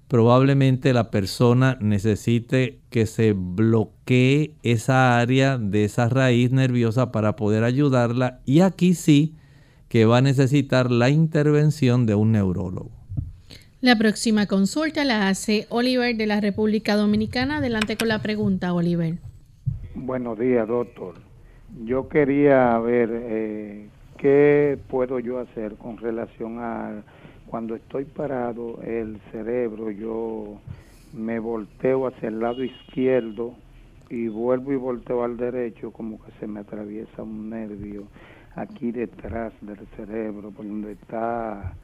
[0.08, 7.64] probablemente la persona necesite que se bloquee esa área de esa raíz nerviosa para poder
[7.64, 8.42] ayudarla.
[8.46, 9.36] Y aquí sí,
[9.94, 12.90] que va a necesitar la intervención de un neurólogo.
[13.80, 17.58] La próxima consulta la hace Oliver de la República Dominicana.
[17.58, 19.20] Adelante con la pregunta, Oliver.
[19.94, 21.14] Buenos días, doctor.
[21.86, 23.88] Yo quería ver eh,
[24.18, 27.04] qué puedo yo hacer con relación a
[27.46, 30.60] cuando estoy parado, el cerebro, yo
[31.14, 33.54] me volteo hacia el lado izquierdo
[34.10, 38.08] y vuelvo y volteo al derecho, como que se me atraviesa un nervio
[38.56, 41.76] aquí detrás del cerebro, por donde está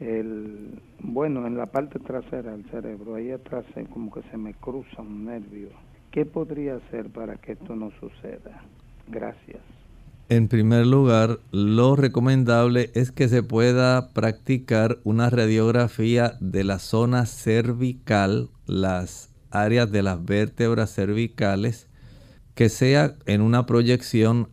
[0.00, 5.02] el, bueno, en la parte trasera del cerebro, ahí atrás como que se me cruza
[5.02, 5.68] un nervio.
[6.10, 8.62] ¿Qué podría hacer para que esto no suceda?
[9.08, 9.60] Gracias.
[10.28, 17.26] En primer lugar, lo recomendable es que se pueda practicar una radiografía de la zona
[17.26, 21.88] cervical, las áreas de las vértebras cervicales,
[22.54, 24.48] que sea en una proyección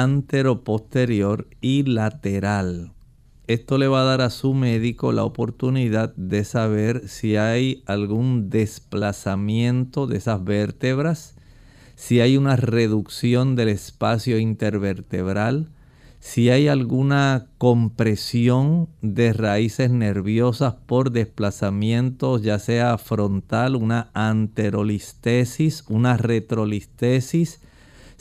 [0.00, 2.92] anteroposterior y lateral.
[3.46, 8.48] Esto le va a dar a su médico la oportunidad de saber si hay algún
[8.48, 11.34] desplazamiento de esas vértebras,
[11.94, 15.68] si hay una reducción del espacio intervertebral,
[16.20, 26.16] si hay alguna compresión de raíces nerviosas por desplazamientos, ya sea frontal, una anterolistesis, una
[26.16, 27.60] retrolistesis,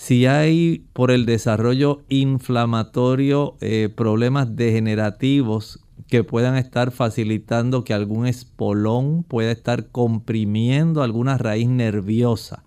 [0.01, 8.25] si hay por el desarrollo inflamatorio eh, problemas degenerativos que puedan estar facilitando que algún
[8.25, 12.63] espolón pueda estar comprimiendo alguna raíz nerviosa,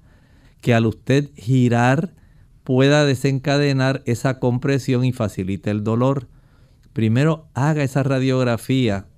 [0.61, 2.15] que al usted girar
[2.63, 6.29] pueda desencadenar esa compresión y facilite el dolor.
[6.93, 9.09] Primero haga esa radiografía,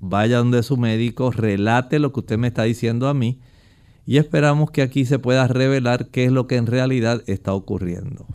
[0.00, 3.38] vaya donde su médico, relate lo que usted me está diciendo a mí
[4.06, 8.26] y esperamos que aquí se pueda revelar qué es lo que en realidad está ocurriendo.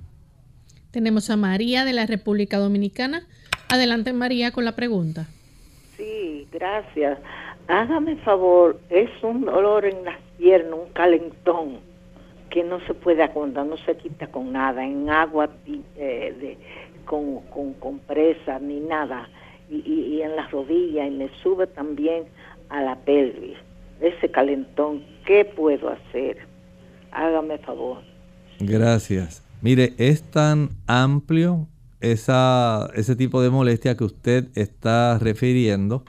[0.91, 3.28] Tenemos a María de la República Dominicana.
[3.70, 5.28] Adelante María con la pregunta.
[5.97, 7.20] Sí, gracias.
[7.68, 11.80] Hágame favor, es un dolor en las piernas, un calentón
[12.49, 15.49] que no se puede aguantar, no se quita con nada, en agua
[15.97, 16.57] eh, de,
[17.03, 19.28] con, con compresa ni nada,
[19.70, 22.24] y, y en las rodillas y me sube también
[22.70, 23.57] a la pelvis
[24.01, 26.38] ese calentón, ¿qué puedo hacer?
[27.12, 28.02] Hágame favor.
[28.60, 29.44] Gracias.
[29.62, 31.68] Mire, es tan amplio
[32.00, 36.04] esa, ese tipo de molestia que usted está refiriendo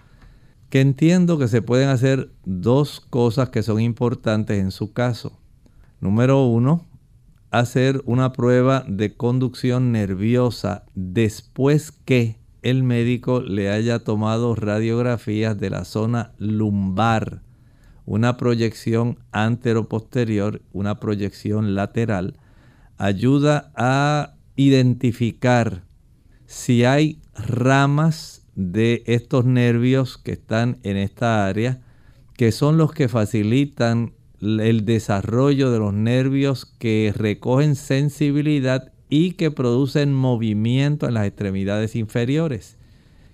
[0.70, 5.32] que entiendo que se pueden hacer dos cosas que son importantes en su caso.
[6.00, 6.84] Número uno,
[7.50, 15.70] hacer una prueba de conducción nerviosa después que el médico le haya tomado radiografías de
[15.70, 17.40] la zona lumbar
[18.08, 22.38] una proyección antero-posterior, una proyección lateral,
[22.96, 25.84] ayuda a identificar
[26.46, 31.82] si hay ramas de estos nervios que están en esta área,
[32.32, 39.50] que son los que facilitan el desarrollo de los nervios que recogen sensibilidad y que
[39.50, 42.78] producen movimiento en las extremidades inferiores.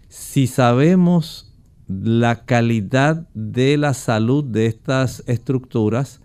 [0.09, 1.54] Si sabemos
[1.89, 6.21] la calidad de la salud de estas estructuras,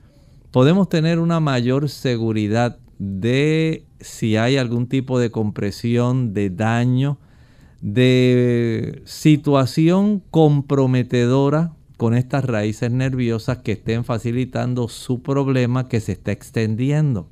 [0.52, 7.18] podemos tener una mayor seguridad de si hay algún tipo de compresión, de daño,
[7.82, 16.32] de situación comprometedora con estas raíces nerviosas que estén facilitando su problema que se está
[16.32, 17.30] extendiendo.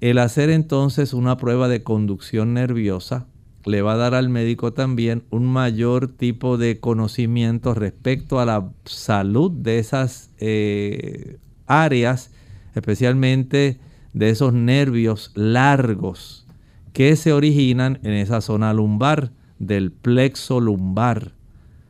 [0.00, 3.26] El hacer entonces una prueba de conducción nerviosa
[3.66, 8.70] le va a dar al médico también un mayor tipo de conocimiento respecto a la
[8.84, 12.30] salud de esas eh, áreas,
[12.74, 13.78] especialmente
[14.12, 16.46] de esos nervios largos
[16.92, 21.32] que se originan en esa zona lumbar, del plexo lumbar.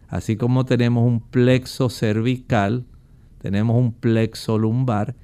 [0.08, 2.84] Así como tenemos un plexo cervical,
[3.42, 5.16] tenemos un plexo lumbar,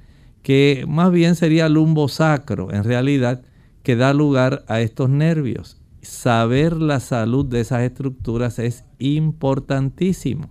[0.43, 3.43] que más bien sería lumbosacro en realidad,
[3.83, 10.51] que da lugar a estos nervios saber la salud de esas estructuras es importantísimo.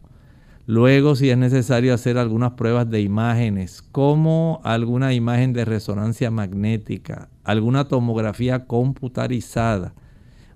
[0.65, 7.29] Luego, si es necesario hacer algunas pruebas de imágenes, como alguna imagen de resonancia magnética,
[7.43, 9.95] alguna tomografía computarizada,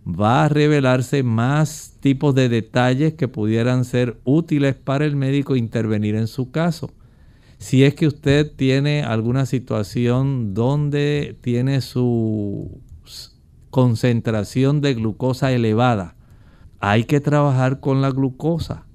[0.06, 6.14] va a revelarse más tipos de detalles que pudieran ser útiles para el médico intervenir
[6.14, 6.92] en su caso.
[7.58, 12.83] Si es que usted tiene alguna situación donde tiene su
[13.74, 16.16] concentración de glucosa elevada.
[16.80, 18.86] Hay que trabajar con la glucosa.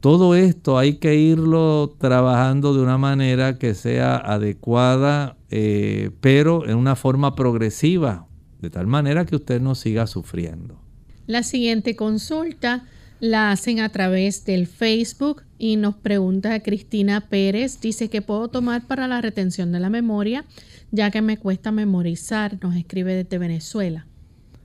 [0.00, 6.76] Todo esto hay que irlo trabajando de una manera que sea adecuada, eh, pero en
[6.76, 8.26] una forma progresiva,
[8.60, 10.78] de tal manera que usted no siga sufriendo.
[11.26, 12.84] La siguiente consulta
[13.20, 18.86] la hacen a través del Facebook y nos pregunta Cristina Pérez, dice que puedo tomar
[18.86, 20.44] para la retención de la memoria,
[20.90, 24.06] ya que me cuesta memorizar, nos escribe desde Venezuela.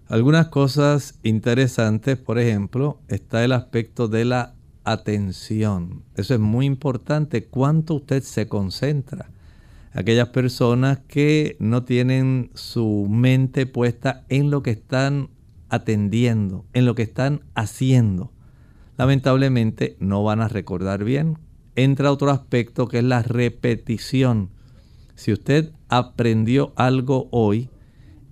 [0.08, 6.04] Algunas cosas interesantes, por ejemplo, está el aspecto de la atención.
[6.16, 9.30] Eso es muy importante, cuánto usted se concentra.
[9.94, 15.30] Aquellas personas que no tienen su mente puesta en lo que están
[15.70, 18.34] atendiendo, en lo que están haciendo
[18.98, 21.38] lamentablemente no van a recordar bien.
[21.76, 24.50] Entra otro aspecto que es la repetición.
[25.16, 27.70] Si usted aprendió algo hoy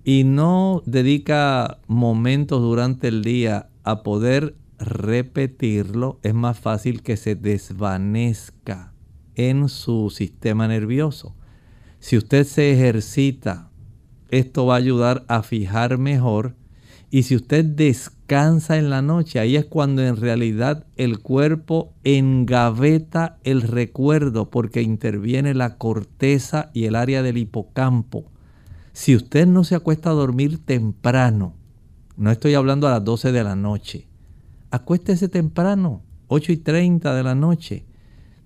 [0.04, 7.34] y no dedica momentos durante el día a poder repetirlo, es más fácil que se
[7.34, 8.92] desvanezca
[9.34, 11.34] en su sistema nervioso.
[12.00, 13.70] Si usted se ejercita,
[14.28, 16.56] esto va a ayudar a fijar mejor.
[17.10, 19.40] Y si usted descansa, cansa en la noche.
[19.40, 26.86] Ahí es cuando en realidad el cuerpo engaveta el recuerdo porque interviene la corteza y
[26.86, 28.31] el área del hipocampo.
[28.92, 31.54] Si usted no se acuesta a dormir temprano,
[32.16, 34.06] no estoy hablando a las 12 de la noche,
[34.70, 37.86] acuéstese temprano, 8 y 30 de la noche,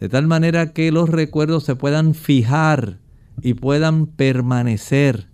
[0.01, 2.99] de tal manera que los recuerdos se puedan fijar
[3.42, 5.28] y puedan permanecer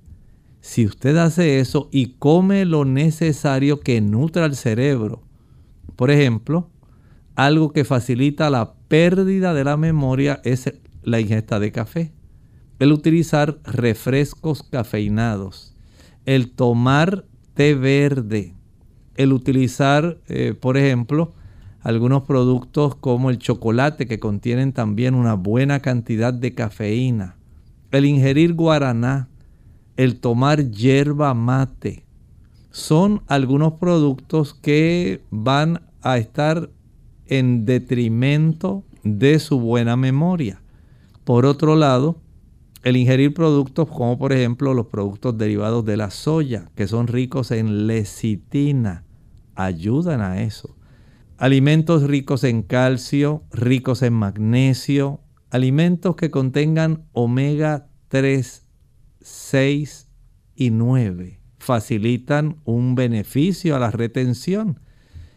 [0.62, 5.24] si usted hace eso y come lo necesario que nutra al cerebro,
[5.96, 6.70] por ejemplo,
[7.34, 12.12] algo que facilita la pérdida de la memoria es la ingesta de café.
[12.83, 15.72] El utilizar refrescos cafeinados,
[16.26, 17.24] el tomar
[17.55, 18.57] té verde,
[19.14, 21.33] el utilizar, eh, por ejemplo,
[21.83, 27.37] algunos productos como el chocolate que contienen también una buena cantidad de cafeína,
[27.93, 29.28] el ingerir guaraná,
[29.97, 32.05] el tomar hierba mate.
[32.72, 36.68] Son algunos productos que van a estar
[37.28, 40.61] en detrimento de su buena memoria.
[41.22, 42.22] Por otro lado,
[42.83, 47.51] el ingerir productos como por ejemplo los productos derivados de la soya, que son ricos
[47.51, 49.05] en lecitina,
[49.55, 50.76] ayudan a eso.
[51.39, 55.20] Alimentos ricos en calcio, ricos en magnesio,
[55.51, 58.66] alimentos que contengan omega 3
[59.20, 60.09] 6
[60.57, 64.80] y 9 facilitan un beneficio a la retención.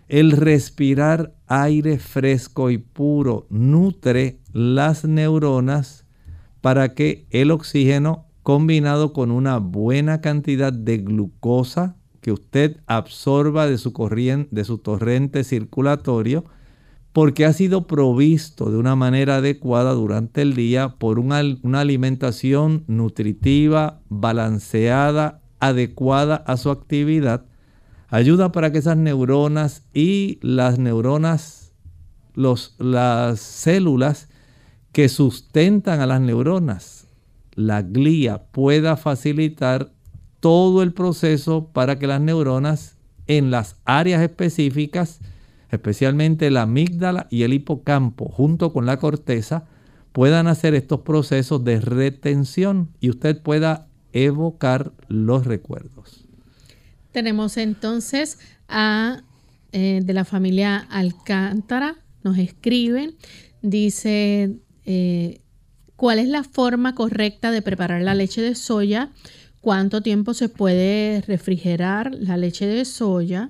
[0.08, 6.05] El respirar aire fresco y puro nutre las neuronas
[6.66, 13.78] para que el oxígeno combinado con una buena cantidad de glucosa que usted absorba de
[13.78, 16.44] su, corriente, de su torrente circulatorio
[17.14, 21.38] porque ha sido provisto de una manera adecuada durante el día por una,
[21.80, 27.46] alimentación nutritiva, balanceada, adecuada a su actividad,
[28.08, 31.74] ayuda para que esas neuronas y las neuronas,
[32.34, 34.30] los, las células
[34.96, 37.10] que sustentan a las neuronas,
[37.54, 39.92] la glía, pueda facilitar
[40.40, 42.96] todo el proceso para que las neuronas
[43.28, 45.20] en las áreas específicas
[45.70, 49.66] especialmente la amígdala y el hipocampo, junto con la corteza,
[50.14, 56.26] puedan hacer estos procesos de retención y usted pueda evocar los recuerdos.
[57.12, 58.40] Tenemos entonces
[58.70, 59.24] a
[59.74, 63.18] eh, de la familia Alcántara, nos escriben,
[63.62, 64.56] dice,
[64.86, 65.42] eh,
[65.96, 69.12] ¿cuál es la forma correcta de preparar la leche de soya?
[69.62, 73.50] ¿Cuánto tiempo se puede refrigerar la leche de soya?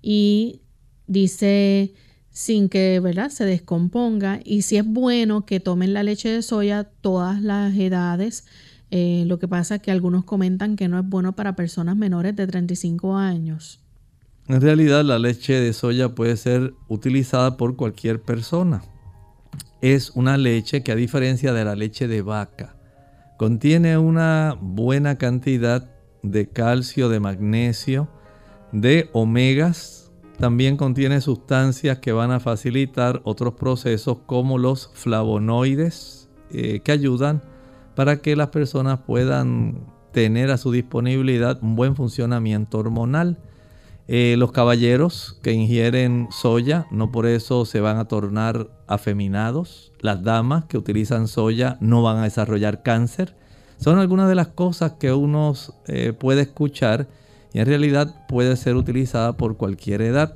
[0.00, 0.60] Y
[1.06, 1.92] dice
[2.30, 3.28] sin que ¿verdad?
[3.28, 8.46] se descomponga y si es bueno que tomen la leche de soya todas las edades.
[8.90, 12.34] Eh, lo que pasa es que algunos comentan que no es bueno para personas menores
[12.36, 13.80] de 35 años.
[14.48, 18.82] En realidad la leche de soya puede ser utilizada por cualquier persona.
[19.82, 22.76] Es una leche que a diferencia de la leche de vaca,
[23.36, 25.90] contiene una buena cantidad
[26.22, 28.08] de calcio, de magnesio,
[28.72, 30.02] de omegas
[30.38, 37.42] también contiene sustancias que van a facilitar otros procesos como los flavonoides eh, que ayudan
[37.94, 43.38] para que las personas puedan tener a su disponibilidad un buen funcionamiento hormonal.
[44.14, 49.90] Eh, los caballeros que ingieren soya no por eso se van a tornar afeminados.
[50.00, 53.34] Las damas que utilizan soya no van a desarrollar cáncer.
[53.78, 55.54] Son algunas de las cosas que uno
[55.86, 57.08] eh, puede escuchar
[57.54, 60.34] y en realidad puede ser utilizada por cualquier edad.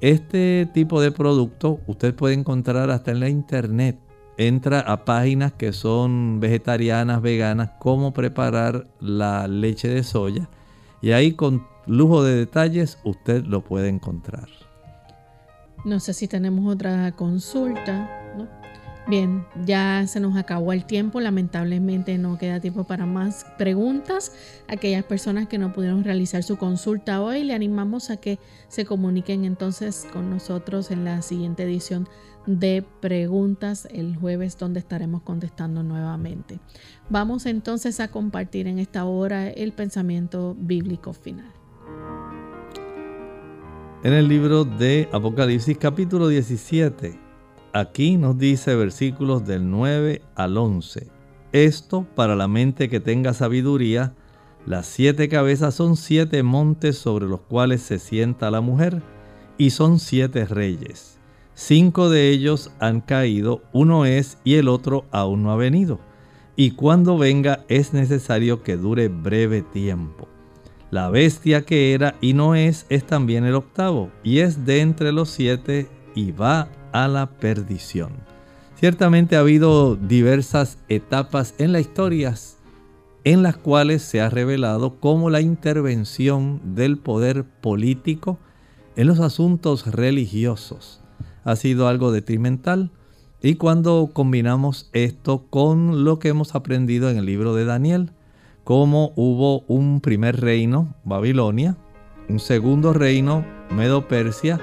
[0.00, 3.98] Este tipo de producto usted puede encontrar hasta en la internet.
[4.38, 10.48] Entra a páginas que son vegetarianas, veganas, cómo preparar la leche de soya.
[11.02, 14.48] Y ahí con lujo de detalles usted lo puede encontrar.
[15.84, 18.20] No sé si tenemos otra consulta.
[19.06, 21.20] Bien, ya se nos acabó el tiempo.
[21.20, 24.32] Lamentablemente no queda tiempo para más preguntas.
[24.66, 29.44] Aquellas personas que no pudieron realizar su consulta hoy, le animamos a que se comuniquen
[29.44, 32.08] entonces con nosotros en la siguiente edición
[32.46, 36.60] de preguntas el jueves donde estaremos contestando nuevamente.
[37.10, 41.53] Vamos entonces a compartir en esta hora el pensamiento bíblico final.
[44.04, 47.18] En el libro de Apocalipsis capítulo 17,
[47.72, 51.08] aquí nos dice versículos del 9 al 11.
[51.52, 54.12] Esto para la mente que tenga sabiduría,
[54.66, 59.00] las siete cabezas son siete montes sobre los cuales se sienta la mujer,
[59.56, 61.18] y son siete reyes.
[61.54, 65.98] Cinco de ellos han caído, uno es y el otro aún no ha venido.
[66.56, 70.28] Y cuando venga es necesario que dure breve tiempo.
[70.94, 75.10] La bestia que era y no es es también el octavo, y es de entre
[75.10, 78.12] los siete y va a la perdición.
[78.76, 82.32] Ciertamente ha habido diversas etapas en la historia
[83.24, 88.38] en las cuales se ha revelado cómo la intervención del poder político
[88.94, 91.00] en los asuntos religiosos
[91.42, 92.92] ha sido algo detrimental.
[93.42, 98.12] Y cuando combinamos esto con lo que hemos aprendido en el libro de Daniel,
[98.64, 101.76] cómo hubo un primer reino, Babilonia,
[102.28, 104.58] un segundo reino, Medo-Persia,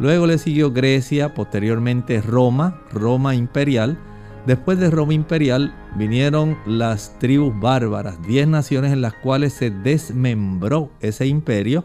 [0.00, 3.98] luego le siguió Grecia, posteriormente Roma, Roma imperial.
[4.46, 10.90] Después de Roma imperial vinieron las tribus bárbaras, diez naciones en las cuales se desmembró
[11.00, 11.84] ese imperio.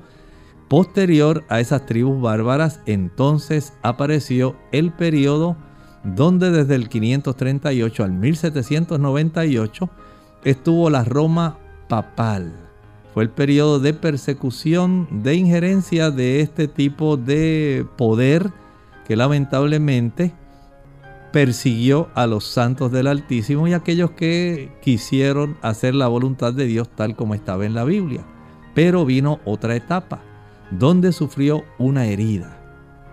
[0.68, 5.56] Posterior a esas tribus bárbaras, entonces apareció el periodo
[6.04, 9.90] donde desde el 538 al 1798
[10.44, 12.54] estuvo la Roma papal.
[13.14, 18.52] Fue el periodo de persecución, de injerencia de este tipo de poder
[19.06, 20.34] que lamentablemente
[21.32, 26.90] persiguió a los santos del Altísimo y aquellos que quisieron hacer la voluntad de Dios
[26.90, 28.26] tal como estaba en la Biblia.
[28.76, 30.22] Pero vino otra etapa,
[30.72, 32.58] donde sufrió una herida.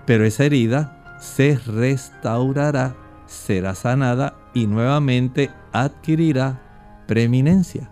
[0.07, 2.95] Pero esa herida se restaurará,
[3.27, 6.66] será sanada y nuevamente adquirirá
[7.07, 7.91] preeminencia.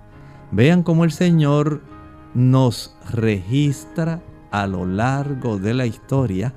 [0.51, 1.83] Vean cómo el Señor
[2.35, 6.55] nos registra a lo largo de la historia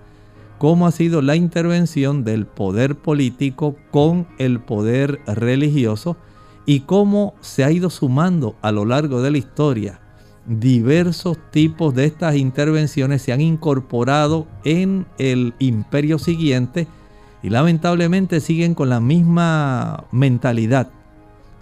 [0.58, 6.18] cómo ha sido la intervención del poder político con el poder religioso
[6.66, 9.99] y cómo se ha ido sumando a lo largo de la historia.
[10.45, 16.88] Diversos tipos de estas intervenciones se han incorporado en el imperio siguiente
[17.43, 20.89] y lamentablemente siguen con la misma mentalidad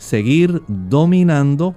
[0.06, 1.76] seguir dominando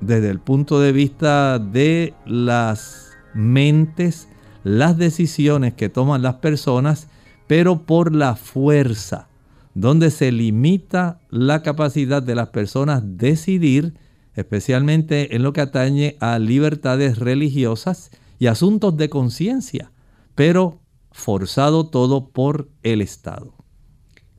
[0.00, 4.28] desde el punto de vista de las mentes,
[4.64, 7.08] las decisiones que toman las personas,
[7.46, 9.28] pero por la fuerza,
[9.74, 13.94] donde se limita la capacidad de las personas decidir,
[14.34, 19.92] especialmente en lo que atañe a libertades religiosas y asuntos de conciencia,
[20.34, 20.80] pero
[21.12, 23.55] forzado todo por el Estado.